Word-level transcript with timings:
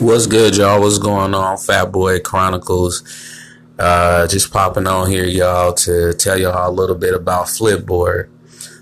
What's 0.00 0.26
good, 0.26 0.56
y'all? 0.56 0.80
What's 0.80 0.96
going 0.96 1.34
on? 1.34 1.58
Fat 1.58 1.92
Boy 1.92 2.20
Chronicles. 2.20 3.04
Uh, 3.78 4.26
just 4.26 4.50
popping 4.50 4.86
on 4.86 5.10
here, 5.10 5.26
y'all, 5.26 5.74
to 5.74 6.14
tell 6.14 6.40
y'all 6.40 6.70
a 6.70 6.72
little 6.72 6.96
bit 6.96 7.12
about 7.12 7.48
Flipboard. 7.48 8.30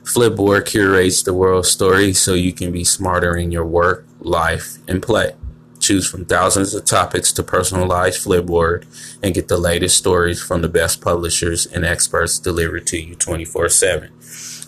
Flipboard 0.04 0.66
curates 0.66 1.24
the 1.24 1.34
world 1.34 1.66
story 1.66 2.12
so 2.12 2.34
you 2.34 2.52
can 2.52 2.70
be 2.70 2.84
smarter 2.84 3.36
in 3.36 3.50
your 3.50 3.64
work, 3.64 4.06
life, 4.20 4.78
and 4.86 5.02
play. 5.02 5.32
Choose 5.80 6.08
from 6.08 6.24
thousands 6.24 6.72
of 6.72 6.84
topics 6.84 7.32
to 7.32 7.42
personalize 7.42 8.24
Flipboard 8.24 8.86
and 9.20 9.34
get 9.34 9.48
the 9.48 9.58
latest 9.58 9.98
stories 9.98 10.40
from 10.40 10.62
the 10.62 10.68
best 10.68 11.00
publishers 11.00 11.66
and 11.66 11.84
experts 11.84 12.38
delivered 12.38 12.86
to 12.86 13.02
you 13.02 13.16
24 13.16 13.70
7. 13.70 14.12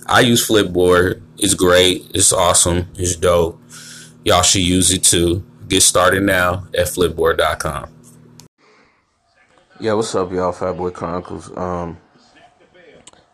I 0.09 0.19
use 0.23 0.49
Flipboard. 0.49 1.23
It's 1.39 1.55
great. 1.55 2.11
It's 2.13 2.33
awesome. 2.33 2.89
It's 2.97 3.15
dope. 3.15 3.63
Y'all 4.25 4.43
should 4.43 4.63
use 4.63 4.91
it 4.91 5.05
too. 5.05 5.45
Get 5.71 5.85
started 5.85 6.25
now 6.25 6.67
at 6.77 6.89
flipboard.com. 6.89 7.95
Yeah, 9.79 9.93
what's 9.93 10.13
up, 10.17 10.33
y'all? 10.33 10.53
Fatboy 10.53 10.93
Chronicles. 10.93 11.57
Um, 11.57 11.97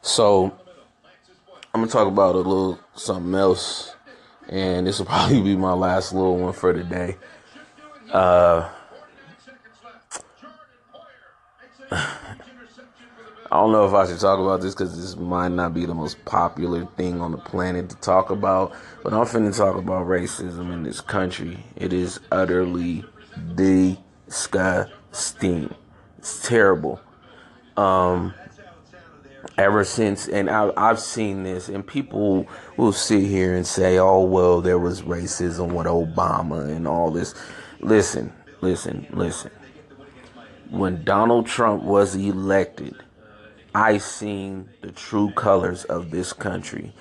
so 0.02 0.54
I'm 1.72 1.80
gonna 1.80 1.86
talk 1.86 2.06
about 2.06 2.34
a 2.34 2.38
little 2.38 2.78
something 2.94 3.34
else, 3.34 3.96
and 4.50 4.86
this 4.86 4.98
will 4.98 5.06
probably 5.06 5.40
be 5.40 5.56
my 5.56 5.72
last 5.72 6.12
little 6.12 6.36
one 6.36 6.52
for 6.52 6.74
today. 6.74 7.16
Uh, 8.12 8.68
I 13.50 13.56
don't 13.60 13.70
know 13.70 13.86
if 13.86 13.94
I 13.94 14.06
should 14.06 14.18
talk 14.18 14.40
about 14.40 14.60
this 14.60 14.74
because 14.74 15.00
this 15.00 15.16
might 15.16 15.52
not 15.52 15.72
be 15.72 15.86
the 15.86 15.94
most 15.94 16.24
popular 16.24 16.84
thing 16.96 17.20
on 17.20 17.30
the 17.30 17.38
planet 17.38 17.88
to 17.90 17.96
talk 17.96 18.30
about, 18.30 18.72
but 19.04 19.12
I'm 19.12 19.24
finna 19.24 19.56
talk 19.56 19.76
about 19.76 20.08
racism 20.08 20.72
in 20.72 20.82
this 20.82 21.00
country. 21.00 21.64
It 21.76 21.92
is 21.92 22.18
utterly 22.32 23.04
disgusting. 23.54 24.92
It's 26.18 26.48
terrible. 26.48 27.00
Um, 27.76 28.34
ever 29.56 29.84
since, 29.84 30.26
and 30.26 30.50
I, 30.50 30.72
I've 30.76 30.98
seen 30.98 31.44
this, 31.44 31.68
and 31.68 31.86
people 31.86 32.48
will 32.76 32.92
sit 32.92 33.22
here 33.22 33.54
and 33.54 33.64
say, 33.64 33.98
oh, 33.98 34.24
well, 34.24 34.60
there 34.60 34.80
was 34.80 35.02
racism 35.02 35.72
with 35.72 35.86
Obama 35.86 36.68
and 36.74 36.88
all 36.88 37.12
this. 37.12 37.34
Listen, 37.78 38.32
listen, 38.60 39.06
listen. 39.10 39.52
When 40.70 41.04
Donald 41.04 41.46
Trump 41.46 41.84
was 41.84 42.16
elected, 42.16 42.96
I 43.76 43.98
seen 43.98 44.70
the 44.80 44.90
true 44.90 45.32
colors 45.32 45.84
of 45.84 46.10
this 46.10 46.32
country. 46.32 46.94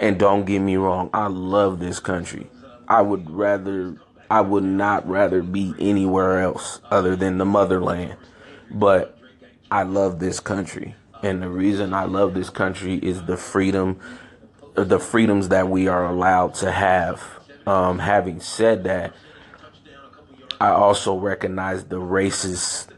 And 0.00 0.18
don't 0.18 0.46
get 0.46 0.60
me 0.60 0.76
wrong, 0.76 1.10
I 1.12 1.26
love 1.26 1.78
this 1.78 2.00
country. 2.00 2.46
I 2.88 3.02
would 3.02 3.30
rather 3.30 3.98
I 4.30 4.40
would 4.40 4.64
not 4.64 5.06
rather 5.06 5.42
be 5.42 5.74
anywhere 5.78 6.40
else 6.40 6.80
other 6.90 7.16
than 7.16 7.36
the 7.36 7.44
motherland. 7.44 8.16
But 8.70 9.18
I 9.70 9.82
love 9.82 10.20
this 10.20 10.40
country. 10.40 10.94
And 11.22 11.42
the 11.42 11.50
reason 11.50 11.92
I 11.92 12.04
love 12.04 12.32
this 12.32 12.48
country 12.48 12.94
is 12.94 13.24
the 13.24 13.36
freedom 13.36 14.00
the 14.74 14.98
freedoms 14.98 15.50
that 15.50 15.68
we 15.68 15.86
are 15.86 16.06
allowed 16.06 16.54
to 16.54 16.72
have. 16.72 17.22
Um, 17.66 17.98
having 17.98 18.40
said 18.40 18.84
that, 18.84 19.12
I 20.58 20.70
also 20.70 21.18
recognize 21.18 21.84
the 21.84 22.00
racist 22.00 22.88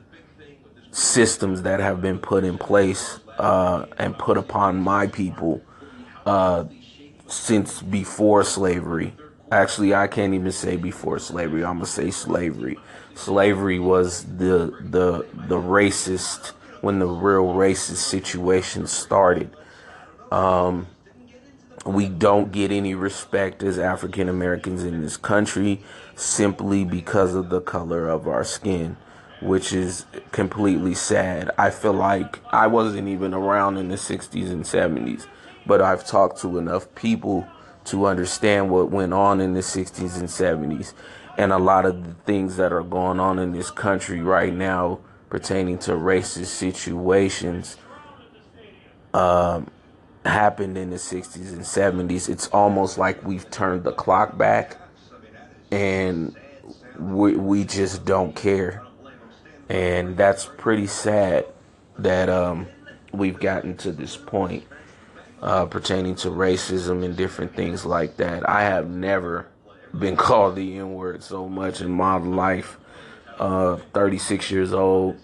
systems 0.93 1.63
that 1.63 1.81
have 1.81 2.01
been 2.01 2.21
put 2.21 2.45
in 2.45 2.59
place 2.59 3.19
uh, 3.39 3.87
and 3.99 4.17
put 4.19 4.37
upon 4.37 4.77
my 4.77 5.07
people 5.07 5.61
uh, 6.27 6.65
since 7.27 7.83
before 7.83 8.45
slavery. 8.45 9.15
Actually, 9.53 9.95
I 9.95 10.07
can't 10.07 10.35
even 10.35 10.53
say 10.53 10.77
before 10.77 11.19
slavery. 11.19 11.65
I'm 11.65 11.77
gonna 11.77 11.87
say 11.87 12.11
slavery. 12.11 12.79
Slavery 13.15 13.79
was 13.79 14.25
the 14.25 14.75
the 14.81 15.27
the 15.35 15.57
racist 15.57 16.53
when 16.81 16.99
the 16.99 17.07
real 17.07 17.47
racist 17.55 17.97
situation 17.97 18.87
started. 18.87 19.51
Um, 20.33 20.87
we 21.87 22.09
don't 22.09 22.51
get 22.51 22.71
any 22.73 22.95
respect 22.95 23.63
as 23.63 23.79
African 23.79 24.29
Americans 24.29 24.85
in 24.85 25.03
this 25.03 25.17
country 25.17 25.83
simply 26.17 26.85
because 26.85 27.35
of 27.35 27.51
the 27.51 27.61
color 27.61 28.09
of 28.09 28.27
our 28.27 28.43
skin 28.45 28.97
which 29.45 29.75
is 29.75 30.07
completely 30.33 30.95
sad. 30.95 31.51
I 31.59 31.69
feel 31.69 31.93
like 31.93 32.41
I 32.51 32.67
wasn't 32.67 33.09
even 33.09 33.35
around 33.35 33.77
in 33.77 33.89
the 33.89 33.97
60s 33.97 34.51
and 34.51 34.65
70s, 34.65 35.27
but 35.67 35.83
I've 35.83 36.07
talked 36.07 36.41
to 36.41 36.57
enough 36.57 36.93
people 36.95 37.47
to 37.85 38.07
understand 38.07 38.71
what 38.71 38.91
went 38.91 39.13
on 39.13 39.43
in 39.43 39.53
the 39.53 39.61
60s 39.61 40.19
and 40.19 40.29
70s 40.29 40.95
and 41.37 41.53
a 41.53 41.59
lot 41.59 41.85
of 41.85 42.07
the 42.07 42.15
things 42.25 42.57
that 42.57 42.73
are 42.73 42.83
going 42.83 43.21
on 43.21 43.39
in 43.39 43.53
this 43.53 43.71
country 43.71 44.23
right 44.23 44.55
now 44.55 45.01
pertaining 45.29 45.77
to 45.77 45.93
racist 45.93 46.47
situations 46.47 47.77
um, 49.13 49.71
happened 50.25 50.79
in 50.79 50.89
the 50.89 50.97
60s 50.97 51.53
and 51.53 51.61
70s. 52.11 52.31
It's 52.31 52.47
almost 52.49 52.97
like 52.97 53.23
we've 53.23 53.51
turned 53.51 53.85
the 53.85 53.93
clock 53.93 54.39
back 54.39 54.79
and 55.71 56.35
we, 56.99 57.37
we 57.37 57.65
just 57.65 58.07
don't 58.07 58.35
care 58.35 58.84
and 59.69 60.17
that's 60.17 60.45
pretty 60.45 60.87
sad 60.87 61.47
that 61.99 62.29
um, 62.29 62.67
we've 63.13 63.39
gotten 63.39 63.77
to 63.79 63.93
this 63.93 64.17
point 64.17 64.65
uh, 65.43 65.67
pertaining 65.67 66.15
to 66.17 66.29
racism 66.29 67.05
and 67.05 67.17
different 67.17 67.55
things 67.55 67.85
like 67.85 68.17
that. 68.17 68.49
I 68.49 68.63
have 68.63 68.89
never 68.89 69.47
been 69.97 70.17
called 70.29 70.57
the 70.57 70.79
N 70.79 70.95
word 70.95 71.23
so 71.23 71.49
much 71.49 71.81
in 71.81 71.91
my 71.91 72.17
life. 72.17 72.79
Uh, 73.39 73.77
36 73.93 74.49
years 74.53 74.73
old, 74.73 75.17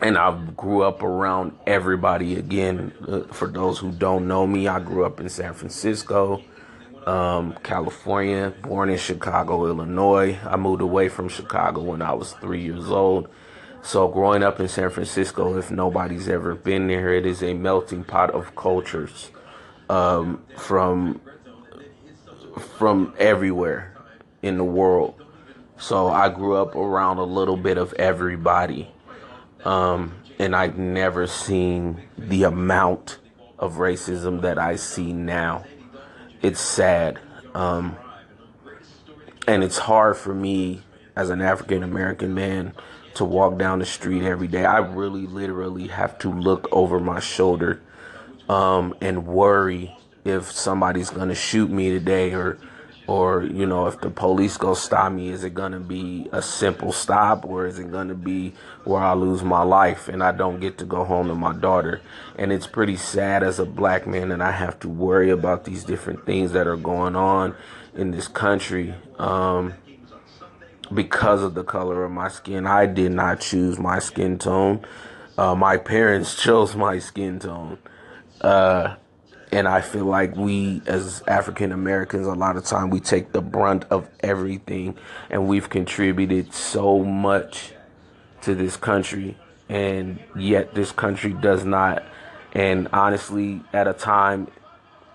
and 0.00 0.16
I 0.16 0.34
grew 0.56 0.82
up 0.82 1.02
around 1.02 1.52
everybody. 1.66 2.36
Again, 2.36 2.94
uh, 3.06 3.24
for 3.34 3.48
those 3.48 3.78
who 3.78 3.92
don't 3.92 4.26
know 4.26 4.46
me, 4.46 4.66
I 4.66 4.80
grew 4.80 5.04
up 5.04 5.20
in 5.20 5.28
San 5.28 5.52
Francisco 5.52 6.42
um, 7.06 7.54
California, 7.62 8.52
born 8.62 8.90
in 8.90 8.98
Chicago, 8.98 9.66
Illinois. 9.66 10.38
I 10.44 10.56
moved 10.56 10.82
away 10.82 11.08
from 11.08 11.28
Chicago 11.28 11.82
when 11.82 12.02
I 12.02 12.12
was 12.12 12.32
three 12.34 12.62
years 12.62 12.90
old. 12.90 13.28
So, 13.82 14.06
growing 14.06 14.44
up 14.44 14.60
in 14.60 14.68
San 14.68 14.90
Francisco, 14.90 15.56
if 15.58 15.70
nobody's 15.70 16.28
ever 16.28 16.54
been 16.54 16.86
there, 16.86 17.12
it 17.12 17.26
is 17.26 17.42
a 17.42 17.54
melting 17.54 18.04
pot 18.04 18.30
of 18.30 18.54
cultures 18.54 19.30
um, 19.90 20.44
from 20.56 21.20
from 22.78 23.14
everywhere 23.18 23.96
in 24.42 24.56
the 24.56 24.64
world. 24.64 25.20
So, 25.78 26.08
I 26.08 26.28
grew 26.28 26.54
up 26.54 26.76
around 26.76 27.18
a 27.18 27.24
little 27.24 27.56
bit 27.56 27.76
of 27.76 27.92
everybody, 27.94 28.88
um, 29.64 30.14
and 30.38 30.54
I've 30.54 30.78
never 30.78 31.26
seen 31.26 32.02
the 32.16 32.44
amount 32.44 33.18
of 33.58 33.74
racism 33.74 34.42
that 34.42 34.58
I 34.58 34.76
see 34.76 35.12
now 35.12 35.64
it's 36.42 36.60
sad. 36.60 37.18
Um, 37.54 37.96
and 39.46 39.64
it's 39.64 39.78
hard 39.78 40.16
for 40.16 40.34
me 40.34 40.82
as 41.16 41.30
an 41.30 41.40
African 41.40 41.82
American 41.82 42.34
man 42.34 42.72
to 43.14 43.24
walk 43.24 43.58
down 43.58 43.78
the 43.78 43.86
street 43.86 44.22
every 44.22 44.48
day. 44.48 44.64
I 44.64 44.78
really 44.78 45.26
literally 45.26 45.88
have 45.88 46.18
to 46.20 46.30
look 46.32 46.68
over 46.72 46.98
my 46.98 47.20
shoulder 47.20 47.82
um, 48.48 48.94
and 49.00 49.26
worry 49.26 49.96
if 50.24 50.50
somebody's 50.50 51.10
going 51.10 51.28
to 51.28 51.34
shoot 51.34 51.70
me 51.70 51.90
today 51.90 52.32
or 52.32 52.58
or 53.12 53.42
you 53.42 53.66
know 53.66 53.86
if 53.86 54.00
the 54.00 54.08
police 54.08 54.56
go 54.56 54.72
stop 54.72 55.12
me 55.12 55.28
is 55.28 55.44
it 55.44 55.52
going 55.52 55.72
to 55.72 55.80
be 55.80 56.26
a 56.32 56.40
simple 56.40 56.92
stop 56.92 57.44
or 57.44 57.66
is 57.66 57.78
it 57.78 57.90
going 57.90 58.08
to 58.08 58.14
be 58.14 58.54
where 58.84 59.02
i 59.02 59.12
lose 59.12 59.42
my 59.42 59.62
life 59.62 60.08
and 60.08 60.22
i 60.22 60.32
don't 60.32 60.60
get 60.60 60.78
to 60.78 60.86
go 60.86 61.04
home 61.04 61.28
to 61.28 61.34
my 61.34 61.52
daughter? 61.52 62.00
And 62.38 62.50
it's 62.50 62.66
pretty 62.66 62.96
sad 62.96 63.42
as 63.42 63.58
a 63.58 63.66
black 63.66 64.06
man 64.06 64.30
that 64.30 64.40
i 64.40 64.50
have 64.50 64.80
to 64.80 64.88
worry 64.88 65.28
about 65.28 65.64
these 65.64 65.84
different 65.84 66.24
things 66.24 66.52
that 66.52 66.66
are 66.66 66.76
going 66.76 67.14
on 67.14 67.54
in 67.94 68.12
this 68.12 68.28
country 68.28 68.94
um, 69.18 69.74
because 70.94 71.42
of 71.42 71.52
the 71.52 71.64
color 71.64 72.04
of 72.04 72.12
my 72.12 72.28
skin. 72.28 72.66
I 72.66 72.86
did 72.86 73.12
not 73.12 73.40
choose 73.40 73.78
my 73.78 73.98
skin 73.98 74.38
tone. 74.38 74.86
Uh, 75.36 75.54
my 75.54 75.76
parents 75.76 76.34
chose 76.42 76.74
my 76.74 76.98
skin 76.98 77.38
tone. 77.38 77.76
Uh, 78.40 78.96
and 79.52 79.68
I 79.68 79.82
feel 79.82 80.06
like 80.06 80.34
we 80.34 80.80
as 80.86 81.22
African 81.28 81.72
Americans 81.72 82.26
a 82.26 82.32
lot 82.32 82.56
of 82.56 82.64
time 82.64 82.88
we 82.88 83.00
take 83.00 83.32
the 83.32 83.42
brunt 83.42 83.84
of 83.90 84.08
everything. 84.20 84.96
And 85.28 85.46
we've 85.46 85.68
contributed 85.68 86.54
so 86.54 87.04
much 87.04 87.72
to 88.40 88.54
this 88.54 88.76
country. 88.76 89.36
And 89.68 90.18
yet 90.34 90.74
this 90.74 90.90
country 90.90 91.34
does 91.34 91.66
not. 91.66 92.02
And 92.54 92.88
honestly 92.94 93.60
at 93.74 93.86
a 93.86 93.92
time 93.92 94.48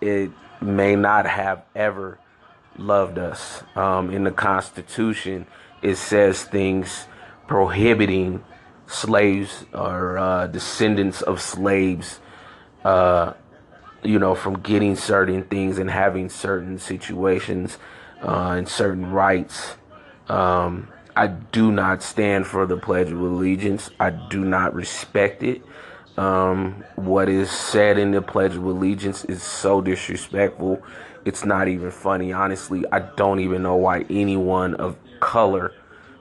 it 0.01 0.29
may 0.61 0.95
not 0.95 1.25
have 1.25 1.63
ever 1.75 2.19
loved 2.77 3.17
us. 3.17 3.63
Um, 3.75 4.11
in 4.11 4.23
the 4.23 4.31
constitution 4.31 5.47
it 5.81 5.95
says 5.95 6.43
things 6.43 7.07
prohibiting 7.47 8.43
slaves 8.85 9.65
or 9.73 10.19
uh, 10.19 10.45
descendants 10.47 11.23
of 11.23 11.41
slaves 11.41 12.19
uh, 12.85 13.33
you 14.07 14.19
know, 14.19 14.33
from 14.33 14.59
getting 14.61 14.95
certain 14.95 15.43
things 15.43 15.77
and 15.77 15.89
having 15.89 16.29
certain 16.29 16.79
situations 16.79 17.77
uh, 18.23 18.55
and 18.57 18.67
certain 18.69 19.11
rights. 19.11 19.75
Um, 20.29 20.87
I 21.13 21.27
do 21.27 21.73
not 21.73 22.01
stand 22.01 22.47
for 22.47 22.65
the 22.65 22.77
Pledge 22.77 23.11
of 23.11 23.19
Allegiance. 23.19 23.89
I 23.99 24.11
do 24.11 24.45
not 24.45 24.73
respect 24.73 25.43
it. 25.43 25.61
Um, 26.15 26.85
what 26.95 27.27
is 27.27 27.51
said 27.51 27.99
in 27.99 28.11
the 28.11 28.21
Pledge 28.21 28.55
of 28.55 28.63
Allegiance 28.63 29.25
is 29.25 29.43
so 29.43 29.81
disrespectful. 29.81 30.81
It's 31.25 31.43
not 31.43 31.67
even 31.67 31.91
funny. 31.91 32.31
Honestly, 32.31 32.85
I 32.93 32.99
don't 32.99 33.41
even 33.41 33.61
know 33.61 33.75
why 33.75 34.05
anyone 34.09 34.75
of 34.75 34.95
color 35.19 35.73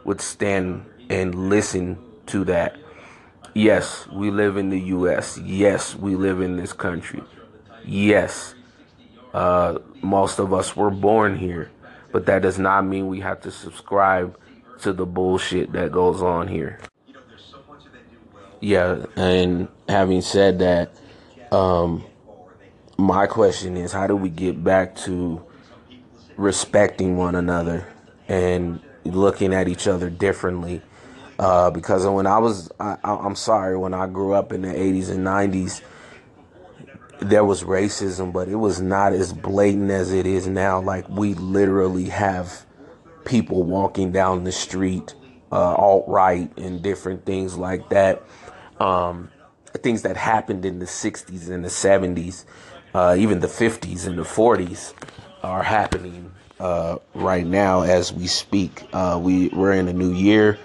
would 0.05 0.21
stand 0.21 0.85
and 1.09 1.49
listen 1.49 1.99
to 2.27 2.45
that. 2.47 2.77
Yes, 3.55 4.09
we 4.09 4.33
live 4.33 4.57
in 4.57 4.71
the 4.71 4.81
U.S. 4.81 5.39
Yes, 5.39 5.95
we 5.95 6.17
live 6.17 6.41
in 6.41 6.57
this 6.57 6.73
country. 6.73 7.23
Yes, 7.87 8.55
uh, 9.33 9.79
most 10.03 10.41
of 10.41 10.53
us 10.53 10.75
were 10.75 10.91
born 10.91 11.37
here, 11.37 11.71
but 12.11 12.27
that 12.27 12.43
does 12.43 12.59
not 12.59 12.83
mean 12.83 13.07
we 13.07 13.21
have 13.21 13.41
to 13.43 13.53
subscribe 13.53 14.37
to 14.81 14.93
the 14.93 15.07
bullshit 15.07 15.73
that 15.73 15.93
goes 15.93 16.21
on 16.21 16.49
here. 16.49 16.81
Yeah, 18.61 19.07
and 19.15 19.69
having 19.89 20.21
said 20.21 20.59
that, 20.59 20.97
um, 21.53 22.05
my 22.99 23.27
question 23.27 23.77
is 23.77 23.93
how 23.93 24.09
do 24.09 24.17
we 24.17 24.31
get 24.31 24.63
back 24.65 24.97
to 24.97 25.45
respecting 26.37 27.17
one 27.17 27.37
another 27.37 27.87
and 28.27 28.81
looking 29.05 29.55
at 29.55 29.69
each 29.69 29.87
other 29.87 30.11
differently? 30.11 30.83
Uh, 31.39 31.71
because 31.71 32.05
when 32.07 32.27
I 32.27 32.39
was, 32.39 32.71
I, 32.81 32.97
I'm 33.05 33.37
sorry, 33.37 33.77
when 33.77 33.95
I 33.95 34.07
grew 34.07 34.33
up 34.33 34.53
in 34.53 34.63
the 34.63 34.69
80s 34.69 35.11
and 35.11 35.25
90s, 35.25 35.83
there 37.21 37.45
was 37.45 37.65
racism, 37.65 38.33
but 38.33 38.49
it 38.49 38.57
was 38.57 38.81
not 38.81 39.13
as 39.13 39.33
blatant 39.33 39.91
as 39.91 40.13
it 40.13 40.27
is 40.27 40.47
now. 40.47 40.81
Like, 40.81 41.09
we 41.09 41.35
literally 41.35 42.09
have 42.09 42.67
people 43.25 43.63
walking 43.63 44.13
down 44.13 44.45
the 44.45 44.53
street, 44.53 45.15
uh, 45.51 45.75
alt 45.75 46.05
right, 46.09 46.51
and 46.59 46.83
different 46.83 47.25
things 47.25 47.57
like 47.57 47.89
that. 47.91 48.23
Um, 48.81 49.31
things 49.83 50.03
that 50.03 50.17
happened 50.17 50.65
in 50.65 50.79
the 50.79 50.87
60s 50.87 51.51
and 51.51 51.65
the 51.65 51.69
70s, 51.69 52.45
uh, 52.95 53.17
even 53.19 53.41
the 53.41 53.47
50s 53.47 54.07
and 54.07 54.19
the 54.19 54.23
40s, 54.23 54.95
are 55.43 55.63
happening 55.63 56.33
uh, 56.61 56.99
right 57.15 57.47
now 57.47 57.83
as 57.83 58.13
we 58.13 58.27
speak. 58.27 58.83
Uh, 58.93 59.19
we 59.23 59.49
we're 59.49 59.73
in 59.73 59.89
a 59.89 59.93
new 59.93 60.13
year, 60.13 60.59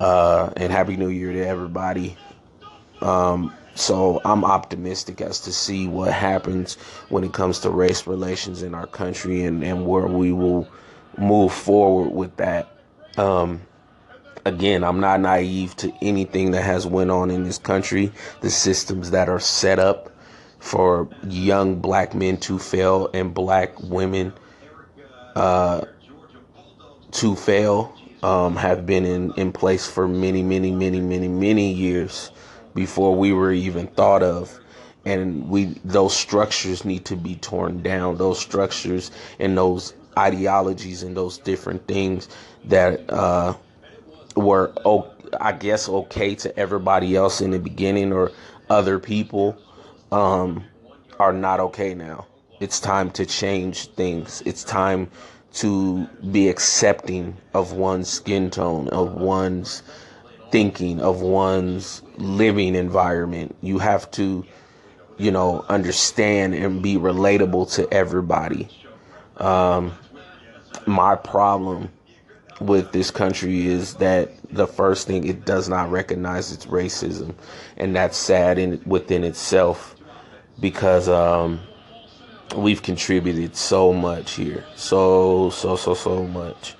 uh, 0.00 0.50
and 0.56 0.72
happy 0.72 0.96
New 0.96 1.08
Year 1.08 1.32
to 1.32 1.46
everybody. 1.46 2.16
Um, 3.00 3.52
so 3.76 4.22
I'm 4.24 4.42
optimistic 4.44 5.20
as 5.20 5.40
to 5.40 5.52
see 5.52 5.86
what 5.86 6.10
happens 6.10 6.76
when 7.10 7.24
it 7.24 7.34
comes 7.34 7.60
to 7.60 7.70
race 7.70 8.06
relations 8.06 8.62
in 8.62 8.74
our 8.74 8.86
country 8.86 9.44
and, 9.44 9.62
and 9.62 9.86
where 9.86 10.06
we 10.06 10.32
will 10.32 10.66
move 11.18 11.52
forward 11.52 12.10
with 12.10 12.34
that. 12.36 12.68
Um, 13.18 13.60
again, 14.46 14.82
I'm 14.82 15.00
not 15.00 15.20
naive 15.20 15.76
to 15.76 15.92
anything 16.00 16.52
that 16.52 16.62
has 16.62 16.86
went 16.86 17.10
on 17.10 17.30
in 17.30 17.44
this 17.44 17.58
country. 17.58 18.12
The 18.40 18.50
systems 18.50 19.10
that 19.10 19.28
are 19.28 19.40
set 19.40 19.78
up 19.78 20.10
for 20.58 21.08
young 21.28 21.76
black 21.76 22.14
men 22.14 22.38
to 22.38 22.58
fail 22.58 23.10
and 23.12 23.34
black 23.34 23.78
women 23.82 24.32
uh, 25.34 25.82
to 27.12 27.36
fail 27.36 27.94
um, 28.22 28.56
have 28.56 28.86
been 28.86 29.04
in, 29.04 29.32
in 29.34 29.52
place 29.52 29.86
for 29.86 30.08
many, 30.08 30.42
many, 30.42 30.70
many, 30.70 31.00
many, 31.00 31.28
many 31.28 31.72
years 31.72 32.30
before 32.76 33.16
we 33.16 33.32
were 33.32 33.50
even 33.50 33.88
thought 33.88 34.22
of. 34.22 34.60
And 35.04 35.48
we 35.48 35.64
those 35.84 36.16
structures 36.16 36.84
need 36.84 37.04
to 37.06 37.16
be 37.16 37.36
torn 37.36 37.82
down. 37.82 38.18
Those 38.18 38.38
structures 38.38 39.10
and 39.40 39.56
those 39.58 39.94
ideologies 40.18 41.02
and 41.02 41.16
those 41.16 41.38
different 41.38 41.86
things 41.88 42.28
that 42.64 43.08
uh, 43.10 43.54
were, 44.36 44.72
I 45.40 45.52
guess, 45.52 45.88
okay 45.88 46.34
to 46.36 46.58
everybody 46.58 47.16
else 47.16 47.40
in 47.40 47.50
the 47.50 47.58
beginning 47.58 48.12
or 48.12 48.32
other 48.68 48.98
people 48.98 49.56
um, 50.12 50.64
are 51.18 51.32
not 51.32 51.60
okay 51.60 51.94
now. 51.94 52.26
It's 52.60 52.80
time 52.80 53.10
to 53.12 53.26
change 53.26 53.88
things. 53.88 54.42
It's 54.46 54.64
time 54.64 55.10
to 55.54 56.06
be 56.30 56.48
accepting 56.48 57.36
of 57.54 57.72
one's 57.72 58.08
skin 58.08 58.50
tone, 58.50 58.88
of 58.88 59.14
one's 59.14 59.82
thinking, 60.56 61.02
of 61.02 61.20
one's 61.20 62.00
living 62.16 62.74
environment. 62.74 63.54
You 63.60 63.78
have 63.78 64.10
to, 64.12 64.42
you 65.18 65.30
know, 65.30 65.66
understand 65.68 66.54
and 66.54 66.80
be 66.82 66.94
relatable 66.94 67.74
to 67.74 67.92
everybody. 67.92 68.66
Um, 69.36 69.92
my 70.86 71.14
problem 71.14 71.90
with 72.58 72.90
this 72.92 73.10
country 73.10 73.66
is 73.66 73.96
that 73.96 74.30
the 74.50 74.66
first 74.66 75.06
thing 75.06 75.26
it 75.26 75.44
does 75.44 75.68
not 75.68 75.90
recognize 75.90 76.50
its 76.50 76.64
racism, 76.64 77.34
and 77.76 77.94
that's 77.94 78.16
sad 78.16 78.58
in 78.58 78.80
within 78.86 79.24
itself 79.24 79.94
because 80.58 81.06
um, 81.06 81.60
we've 82.56 82.82
contributed 82.82 83.54
so 83.56 83.92
much 83.92 84.32
here, 84.32 84.64
so 84.74 85.50
so 85.50 85.76
so 85.76 85.92
so 85.92 86.26
much, 86.26 86.76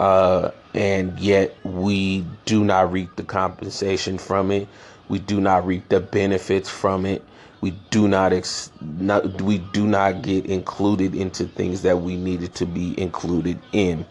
uh, 0.00 0.50
and 0.74 1.18
yet 1.20 1.56
we 1.64 2.24
do 2.46 2.64
not 2.64 2.92
reap 2.92 3.16
the 3.16 3.24
compensation 3.24 4.18
from 4.18 4.50
it. 4.52 4.68
We 5.08 5.20
do 5.20 5.40
not 5.40 5.66
reap 5.66 5.88
the 5.90 6.00
benefits 6.00 6.70
from 6.70 7.06
it. 7.06 7.24
We 7.60 7.72
do 7.90 8.08
not, 8.08 8.32
ex- 8.32 8.72
not 8.80 9.42
we 9.42 9.58
do 9.58 9.86
not 9.86 10.22
get 10.22 10.46
included 10.46 11.14
into 11.14 11.46
things 11.46 11.82
that 11.82 12.00
we 12.02 12.16
needed 12.16 12.54
to 12.56 12.66
be 12.66 12.98
included 13.00 13.60
in 13.72 14.06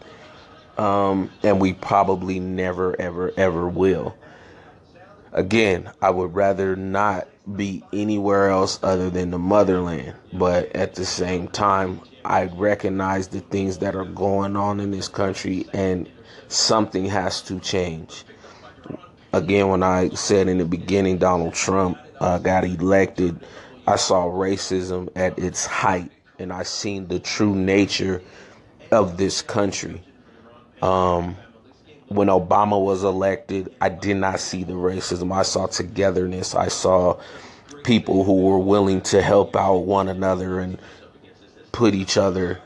um, 0.78 1.30
and 1.42 1.60
we 1.60 1.74
probably 1.74 2.40
never, 2.40 3.00
ever, 3.00 3.32
ever 3.36 3.68
will. 3.68 4.16
Again, 5.34 5.90
I 6.00 6.10
would 6.10 6.32
rather 6.32 6.76
not 6.76 7.26
be 7.56 7.82
anywhere 7.92 8.50
else 8.50 8.78
other 8.84 9.10
than 9.10 9.32
the 9.32 9.38
motherland, 9.38 10.14
but 10.32 10.74
at 10.76 10.94
the 10.94 11.04
same 11.04 11.48
time, 11.48 12.00
I 12.24 12.44
recognize 12.44 13.28
the 13.28 13.40
things 13.40 13.78
that 13.78 13.96
are 13.96 14.04
going 14.04 14.56
on 14.56 14.78
in 14.78 14.92
this 14.92 15.08
country, 15.08 15.66
and 15.72 16.08
something 16.46 17.06
has 17.06 17.42
to 17.42 17.58
change. 17.58 18.24
Again, 19.32 19.68
when 19.68 19.82
I 19.82 20.10
said 20.10 20.46
in 20.46 20.58
the 20.58 20.64
beginning 20.64 21.18
Donald 21.18 21.54
Trump 21.54 21.98
uh, 22.20 22.38
got 22.38 22.64
elected, 22.64 23.44
I 23.88 23.96
saw 23.96 24.26
racism 24.26 25.08
at 25.16 25.36
its 25.36 25.66
height, 25.66 26.12
and 26.38 26.52
I 26.52 26.62
seen 26.62 27.08
the 27.08 27.18
true 27.18 27.56
nature 27.56 28.22
of 28.92 29.16
this 29.16 29.42
country. 29.42 30.00
Um, 30.80 31.36
when 32.08 32.28
Obama 32.28 32.82
was 32.82 33.02
elected, 33.02 33.74
I 33.80 33.88
did 33.88 34.16
not 34.16 34.40
see 34.40 34.64
the 34.64 34.74
racism. 34.74 35.32
I 35.32 35.42
saw 35.42 35.66
togetherness. 35.66 36.54
I 36.54 36.68
saw 36.68 37.18
people 37.84 38.24
who 38.24 38.42
were 38.42 38.58
willing 38.58 39.00
to 39.02 39.22
help 39.22 39.56
out 39.56 39.78
one 39.80 40.08
another 40.08 40.60
and 40.60 40.78
put 41.72 41.94
each 41.94 42.16
other, 42.16 42.60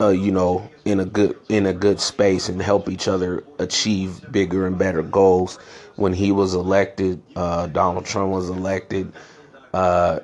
uh, 0.00 0.08
you 0.08 0.30
know, 0.30 0.68
in 0.84 1.00
a 1.00 1.04
good 1.04 1.36
in 1.48 1.66
a 1.66 1.72
good 1.72 2.00
space 2.00 2.48
and 2.48 2.60
help 2.60 2.88
each 2.88 3.08
other 3.08 3.44
achieve 3.58 4.20
bigger 4.30 4.66
and 4.66 4.78
better 4.78 5.02
goals. 5.02 5.58
When 5.96 6.12
he 6.12 6.32
was 6.32 6.54
elected, 6.54 7.22
uh, 7.36 7.68
Donald 7.68 8.04
Trump 8.04 8.32
was 8.32 8.50
elected. 8.50 9.12
Uh, 9.72 10.20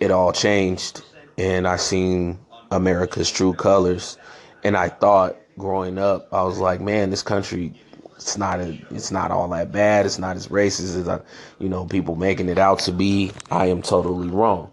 it 0.00 0.10
all 0.10 0.32
changed, 0.32 1.02
and 1.38 1.66
I 1.66 1.76
seen 1.76 2.38
America's 2.70 3.30
true 3.30 3.54
colors, 3.54 4.18
and 4.64 4.76
I 4.76 4.88
thought 4.88 5.36
growing 5.58 5.98
up, 5.98 6.32
I 6.32 6.42
was 6.42 6.58
like, 6.58 6.80
man, 6.80 7.10
this 7.10 7.22
country, 7.22 7.72
it's 8.14 8.36
not 8.36 8.60
a, 8.60 8.78
it's 8.90 9.10
not 9.10 9.30
all 9.30 9.48
that 9.48 9.72
bad. 9.72 10.06
It's 10.06 10.18
not 10.18 10.36
as 10.36 10.48
racist 10.48 10.98
as 10.98 11.08
I, 11.08 11.20
you 11.58 11.68
know 11.68 11.84
people 11.84 12.16
making 12.16 12.48
it 12.48 12.58
out 12.58 12.80
to 12.80 12.92
be. 12.92 13.32
I 13.50 13.66
am 13.66 13.82
totally 13.82 14.28
wrong. 14.28 14.70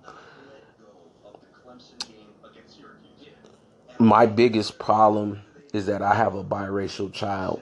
My 3.99 4.25
biggest 4.25 4.79
problem 4.79 5.41
is 5.73 5.85
that 5.85 6.01
I 6.01 6.13
have 6.15 6.35
a 6.35 6.43
biracial 6.43 7.11
child, 7.11 7.61